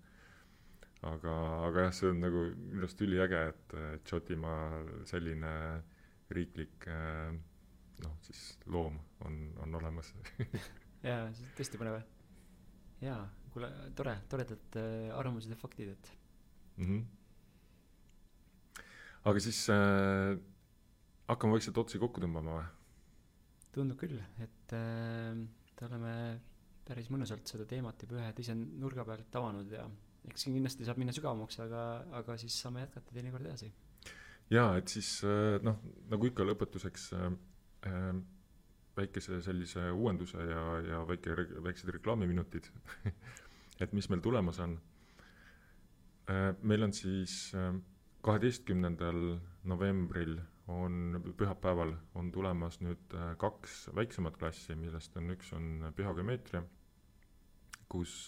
[1.08, 1.34] aga,
[1.68, 5.52] aga jah, see on nagu minu arust üliäge, et, et Šotimaa selline
[6.34, 7.32] riiklik äh,
[8.04, 10.14] noh, siis loom on, on olemas
[11.08, 12.02] jaa, see on tõesti põnev.
[13.02, 13.22] jaa
[13.58, 16.12] kuule, tore, toredad äh, arvamused ja faktid, et
[16.78, 16.86] mm.
[16.86, 18.84] -hmm.
[19.32, 20.38] aga siis äh,
[21.28, 22.68] hakkame vaikselt otsi kokku tõmbama või?
[23.78, 25.38] tundub küll, et äh,
[25.86, 26.14] oleme
[26.88, 29.84] päris mõnusalt seda teemat juba ühe teise nurga pealt avanud ja
[30.28, 31.84] eks siin kindlasti saab minna sügavamaks, aga,
[32.20, 33.70] aga siis saame jätkata teinekord edasi.
[34.54, 35.80] Jaa, et siis äh, noh,
[36.12, 37.32] nagu ikka lõpetuseks äh,
[37.90, 38.12] äh,
[38.98, 42.72] väikese sellise uuenduse ja, ja väike, väiksed reklaamiminutid
[43.84, 44.78] et mis meil tulemas on.
[46.30, 47.74] Äh, meil on siis äh,
[48.26, 49.38] kaheteistkümnendal
[49.68, 50.38] novembril
[50.68, 56.64] on, pühapäeval on tulemas nüüd äh, kaks väiksemat klassi, millest on üks on pühageomeetria,
[57.88, 58.28] kus,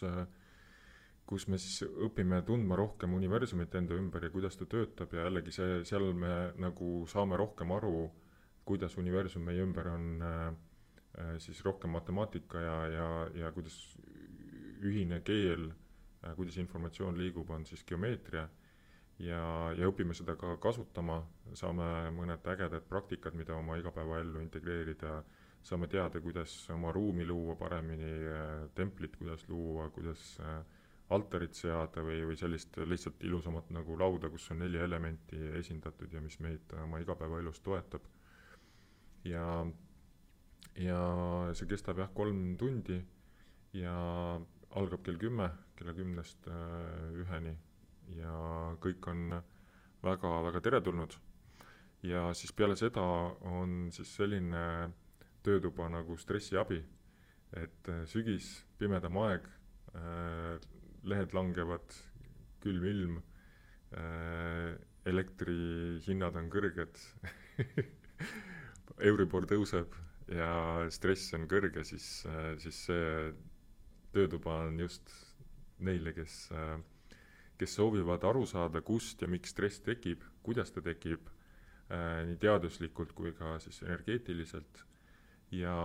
[1.30, 5.54] kus me siis õpime tundma rohkem universumit enda ümber ja kuidas ta töötab ja jällegi
[5.54, 8.08] see, seal me nagu saame rohkem aru,
[8.66, 10.10] kuidas universum meie ümber on
[11.38, 13.10] siis rohkem matemaatika ja, ja,
[13.44, 13.78] ja kuidas
[14.86, 15.70] ühine keel,
[16.24, 18.48] äh, kuidas informatsioon liigub, on siis geomeetria.
[19.20, 19.42] Ja,
[19.76, 21.18] ja õpime seda ka kasutama,
[21.60, 21.84] saame
[22.16, 25.18] mõned ägedad praktikad, mida oma igapäevaellu integreerida,
[25.60, 28.14] saame teada, kuidas oma ruumi luua paremini,
[28.80, 30.24] templit kuidas luua, kuidas
[31.10, 36.22] altarit seada või, või sellist lihtsalt ilusamat nagu lauda, kus on neli elementi esindatud ja
[36.22, 38.06] mis meid oma igapäevaelus toetab.
[39.26, 39.46] ja,
[40.78, 41.00] ja
[41.54, 43.00] see kestab jah, kolm tundi
[43.74, 43.96] ja
[44.78, 46.46] algab kell kümme, kella kümnest
[47.18, 47.56] üheni
[48.18, 48.36] ja
[48.82, 49.42] kõik on
[50.04, 51.18] väga, väga teretulnud.
[52.04, 53.02] ja siis peale seda
[53.50, 54.92] on siis selline
[55.44, 56.84] töötuba nagu stressiabi,
[57.58, 59.48] et sügis, pimedam aeg
[59.96, 60.60] äh,,
[61.04, 61.96] lehed langevad,
[62.64, 63.18] külm ilm
[63.96, 64.76] äh,,
[65.10, 67.00] elektrihinnad on kõrged
[69.10, 69.96] Euribor tõuseb
[70.36, 70.52] ja
[70.92, 73.34] stress on kõrge, siis, äh, siis see
[74.14, 75.14] töötuba on just
[75.80, 76.80] neile, kes äh,
[77.60, 81.28] kes soovivad aru saada, kust ja miks stress tekib, kuidas ta tekib
[81.90, 84.84] nii teaduslikult kui ka siis energeetiliselt.
[85.52, 85.76] Ja,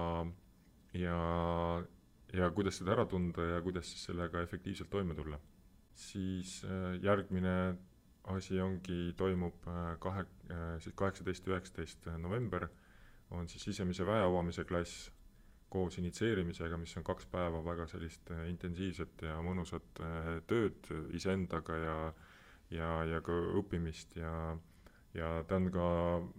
[0.93, 1.19] ja,
[2.35, 5.39] ja kuidas seda ära tunda ja kuidas siis sellega efektiivselt toime tulla.
[5.95, 7.76] siis äh, järgmine
[8.24, 12.68] asi ongi, toimub äh, kahe äh,, siis kaheksateist, üheksateist november,
[13.30, 15.11] on siis sisemise väe avamise klass
[15.68, 20.03] koos initsieerimisega, mis on kaks päeva väga sellist intensiivset ja mõnusat
[20.47, 21.97] tööd iseendaga ja
[22.70, 24.32] ja, ja ka õppimist ja
[25.14, 25.89] ja ta on ka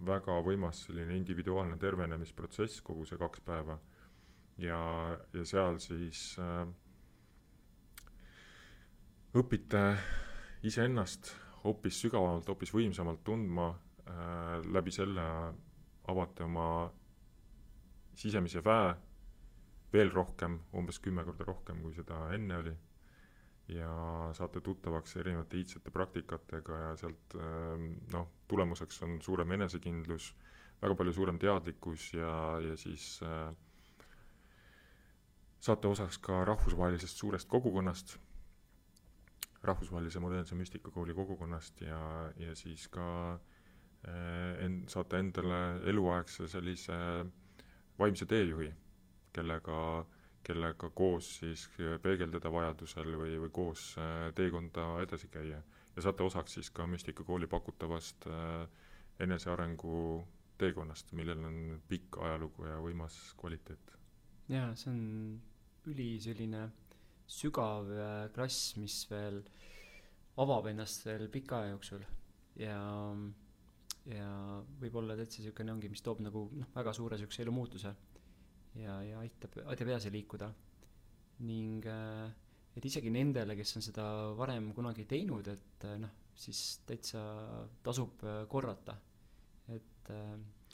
[0.04, 3.78] väga võimas selline individuaalne tervenemisprotsess, kogu see kaks päeva.
[4.58, 4.80] Ja,
[5.32, 6.66] ja seal siis äh,
[9.36, 9.82] õpite
[10.66, 11.34] iseennast
[11.64, 13.70] hoopis sügavamalt, hoopis võimsamalt tundma
[14.06, 15.26] äh,, läbi selle
[16.06, 16.68] avate oma
[18.16, 18.94] sisemise väe
[19.92, 22.74] veel rohkem, umbes kümme korda rohkem, kui seda enne oli.
[23.66, 23.90] ja
[24.38, 30.28] saate tuttavaks erinevate iidsete praktikatega ja sealt ähm, noh, tulemuseks on suurem enesekindlus,
[30.82, 32.30] väga palju suurem teadlikkus ja,
[32.62, 33.50] ja siis äh,
[35.66, 38.16] saate osaks ka rahvusvahelisest suurest kogukonnast,
[39.66, 42.00] rahvusvahelise modernse müstikakooli kogukonnast ja,
[42.38, 46.98] ja siis ka äh, en-, saate endale eluaegse sellise
[47.98, 48.68] vaimse teejuhi
[49.34, 49.80] kellega,
[50.46, 51.66] kellega koos siis
[52.02, 55.62] peegeldada vajadusel või, või koos äh, teekonda edasi käia.
[55.96, 58.68] ja saate osaks siis ka Müstikakooli pakutavast äh,
[59.20, 59.98] enesearengu
[60.58, 61.58] teekonnast, millel on
[61.88, 63.98] pikk ajalugu ja võimas kvaliteet.
[64.48, 65.04] jaa, see on
[65.90, 66.66] üli selline
[67.26, 69.42] sügav äh, klass, mis veel
[70.42, 72.04] avab ennast veel pika aja jooksul
[72.60, 72.78] ja
[74.06, 74.26] ja
[74.80, 77.90] võib-olla täitsa niisugune ongi, mis toob nagu noh, väga suure niisuguse elumuutuse
[78.78, 80.52] ja, ja aitab, aitab edasi liikuda.
[81.46, 82.30] ning äh,
[82.76, 84.04] et isegi nendele, kes on seda
[84.36, 87.22] varem kunagi teinud, et äh, noh, siis täitsa
[87.84, 88.96] tasub äh, korrata.
[89.68, 90.10] et,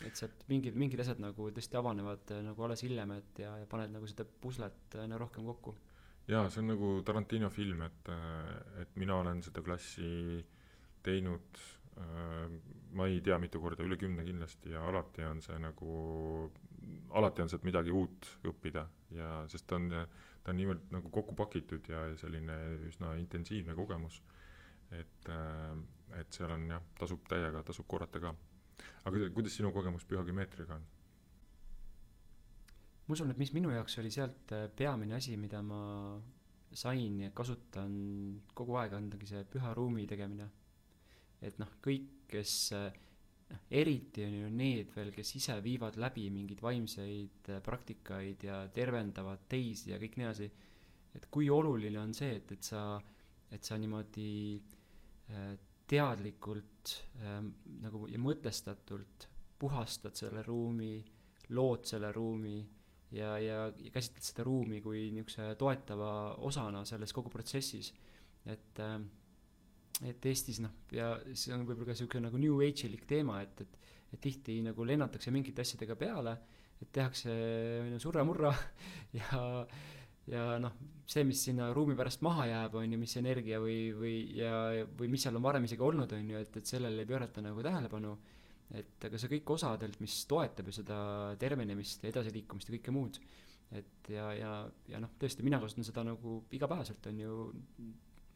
[0.07, 3.94] et sealt mingid, mingid asjad nagu tõesti avanevad nagu alles hiljem, et ja, ja paned
[3.94, 5.74] nagu seda puslet nagu rohkem kokku.
[6.30, 8.11] jaa, see on nagu Tarantino film, et,
[8.82, 10.42] et mina olen seda klassi
[11.03, 11.62] teinud
[12.92, 15.96] ma ei tea, mitu korda, üle kümne kindlasti ja alati on see nagu
[17.18, 18.84] alati on sealt midagi uut õppida
[19.16, 22.57] ja sest ta on, ta on niivõrd nagu kokku pakitud ja selline
[22.88, 24.20] üsna intensiivne kogemus,
[24.90, 25.76] et, äh,
[26.20, 28.34] et seal on jah, tasub täiega, tasub korrata ka.
[29.04, 30.84] Aga kuidas sinu kogemus pühageomeetriaga on?
[33.06, 35.82] ma usun, et mis minu jaoks oli sealt äh, peamine asi, mida ma
[36.72, 37.94] sain ja kasutan
[38.56, 40.48] kogu aeg, ongi see püha ruumi tegemine.
[41.42, 42.92] et noh, kõik, kes äh,
[43.50, 48.62] noh, eriti on ju need veel, kes ise viivad läbi mingeid vaimseid äh, praktikaid ja
[48.74, 50.48] tervendavad teisi ja kõik nii edasi,
[51.18, 52.84] et kui oluline on see, et, et sa,
[53.50, 54.30] et sa niimoodi
[55.34, 55.53] äh,
[56.83, 57.41] teadlikult äh,
[57.83, 59.29] nagu ja mõtestatult
[59.59, 61.03] puhastad selle ruumi,
[61.50, 62.61] lood selle ruumi
[63.13, 67.92] ja, ja, ja käsitled seda ruumi kui niisuguse toetava osana selles kogu protsessis,
[68.46, 68.99] et äh,
[70.03, 73.79] et Eestis noh, ja see on võib-olla ka niisugune nagu new age'ilik teema, et, et
[74.13, 76.34] et tihti nagu lennatakse mingite asjadega peale,
[76.83, 78.50] et tehakse ju surra-murra
[79.18, 79.63] ja
[80.29, 80.75] ja noh,
[81.13, 84.53] see, mis sinna ruumi pärast maha jääb, on ju, mis energia või, või ja,
[84.99, 87.64] või mis seal on varem isegi olnud, on ju, et, et sellele ei pöörata nagu
[87.64, 88.13] tähelepanu,
[88.79, 90.99] et aga see kõik osa tegelikult, mis toetab ju seda
[91.41, 93.18] tervenemist ja edasiliikumist ja kõike muud,
[93.76, 94.53] et ja, ja,
[94.89, 97.41] ja noh, tõesti, mina kasutan seda nagu igapäevaselt, on ju,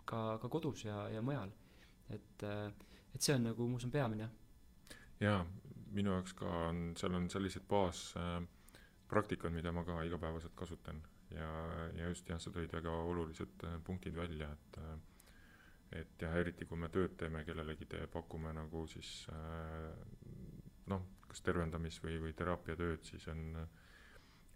[0.09, 1.53] ka, ka kodus ja, ja mujal.
[2.13, 4.29] et, et see on nagu, ma usun, peamine.
[5.21, 5.41] jaa,
[5.97, 11.01] minu jaoks ka on, seal on sellised baaspraktikad äh,, mida ma ka igapäevaselt kasutan
[11.31, 11.51] ja,
[11.97, 14.97] ja just jah, sa tõid väga olulised äh, punktid välja, et äh,
[16.01, 19.93] et jah, eriti kui me tööd teeme kellelegi, te pakume nagu siis äh,
[20.91, 23.61] noh, kas tervendamis- või, või teraapiatööd, siis on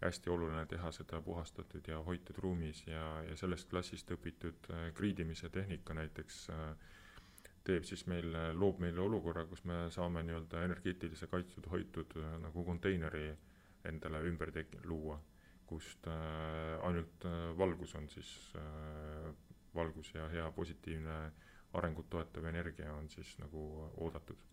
[0.01, 4.67] hästi oluline teha seda puhastatud ja hoitud ruumis ja, ja sellest klassist õpitud
[4.97, 6.39] kriidimise tehnika näiteks
[7.63, 13.27] teeb siis meil, loob meile olukorra, kus me saame nii-öelda energeetilise kaitstud, hoitud nagu konteineri
[13.85, 15.19] endale ümber tek-, luua,
[15.71, 18.29] kust äh, ainult äh, valgus on siis
[18.59, 19.31] äh,,
[19.75, 21.17] valgus ja hea positiivne
[21.79, 23.63] arengut toetav energia on siis nagu
[24.03, 24.47] oodatud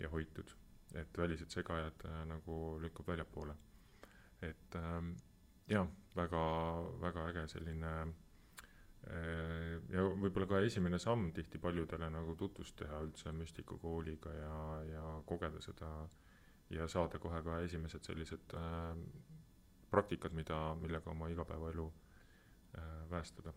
[0.00, 0.54] ja hoitud.
[0.94, 3.54] et välised segajad nagu lükkub väljapoole.
[4.42, 5.02] et äh,
[5.68, 6.44] jah, väga,
[7.00, 7.96] väga äge selline
[9.94, 14.56] ja võib-olla ka esimene samm tihti paljudele nagu tutvust teha üldse müstikukooliga ja,
[14.90, 15.90] ja kogeda seda
[16.74, 18.96] ja saada kohe ka esimesed sellised äh,
[19.96, 21.86] praktikad, mida, millega oma igapäevaelu
[22.78, 23.54] äh, päästada.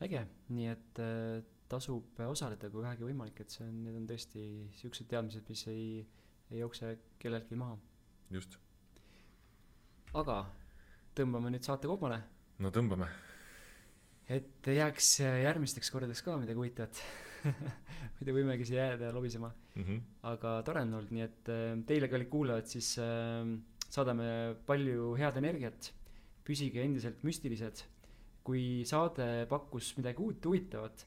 [0.00, 4.44] äge, nii et äh, tasub osaleda, kui vähegi võimalik, et see on, need on tõesti
[4.80, 5.86] siuksed teadmised, mis ei,
[6.50, 7.78] ei jookse kelleltki maha.
[8.34, 8.58] just.
[10.14, 10.42] aga
[11.16, 12.20] tõmbame nüüd saate koomale
[12.60, 13.08] no tõmbame.
[14.30, 17.02] et jääks järgmisteks kordadeks ka midagi huvitavat
[18.18, 19.82] muidu võimegi siia jääda ja lobisema mm.
[19.82, 20.00] -hmm.
[20.32, 23.44] aga tore on olnud, nii et äh, teile, kallid kuulajad, siis äh,
[23.90, 25.92] saadame palju head energiat.
[26.44, 27.84] püsige endiselt müstilised.
[28.44, 31.04] kui saade pakkus midagi uut, huvitavat,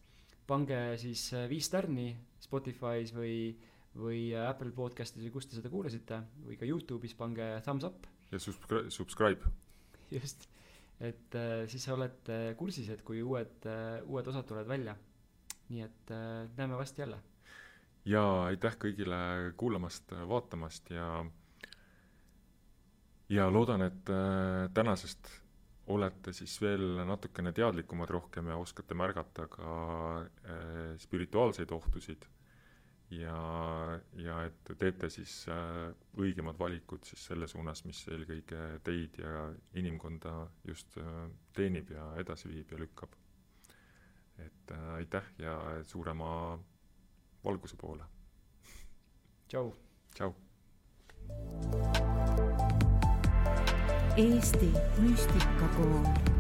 [0.48, 3.56] pange siis äh, viis tärni Spotify's või,
[3.98, 8.08] või Apple podcast'is või kus te seda kuulasite või ka Youtube'is pange thumbs up.
[8.32, 9.54] ja subscribe, subscribe.
[10.12, 10.48] just
[11.04, 14.96] et äh, siis sa oled äh, kursis, et kui uued äh,, uued osad tulevad välja.
[15.70, 17.20] nii et äh, näeme varsti jälle.
[18.06, 21.26] ja aitäh kõigile kuulamast, vaatamast ja
[23.34, 25.30] ja loodan, et äh, tänasest
[25.92, 29.74] olete siis veel natukene teadlikumad rohkem ja oskate märgata ka
[30.22, 32.28] äh, spirituaalseid ohtusid
[33.12, 33.38] ja,
[34.16, 35.90] ja et teete siis äh,
[36.20, 39.50] õigemad valikud siis selle suunas, mis eelkõige teid ja
[39.80, 40.36] inimkonda
[40.68, 40.98] just
[41.58, 43.20] teenib ja edasi viib ja lükkab.
[44.38, 46.60] et äh, aitäh ja suurema
[47.44, 48.04] valguse poole.
[49.48, 49.74] tšau.
[50.16, 50.34] tšau.
[54.18, 54.70] Eesti
[55.00, 56.33] Müstikakool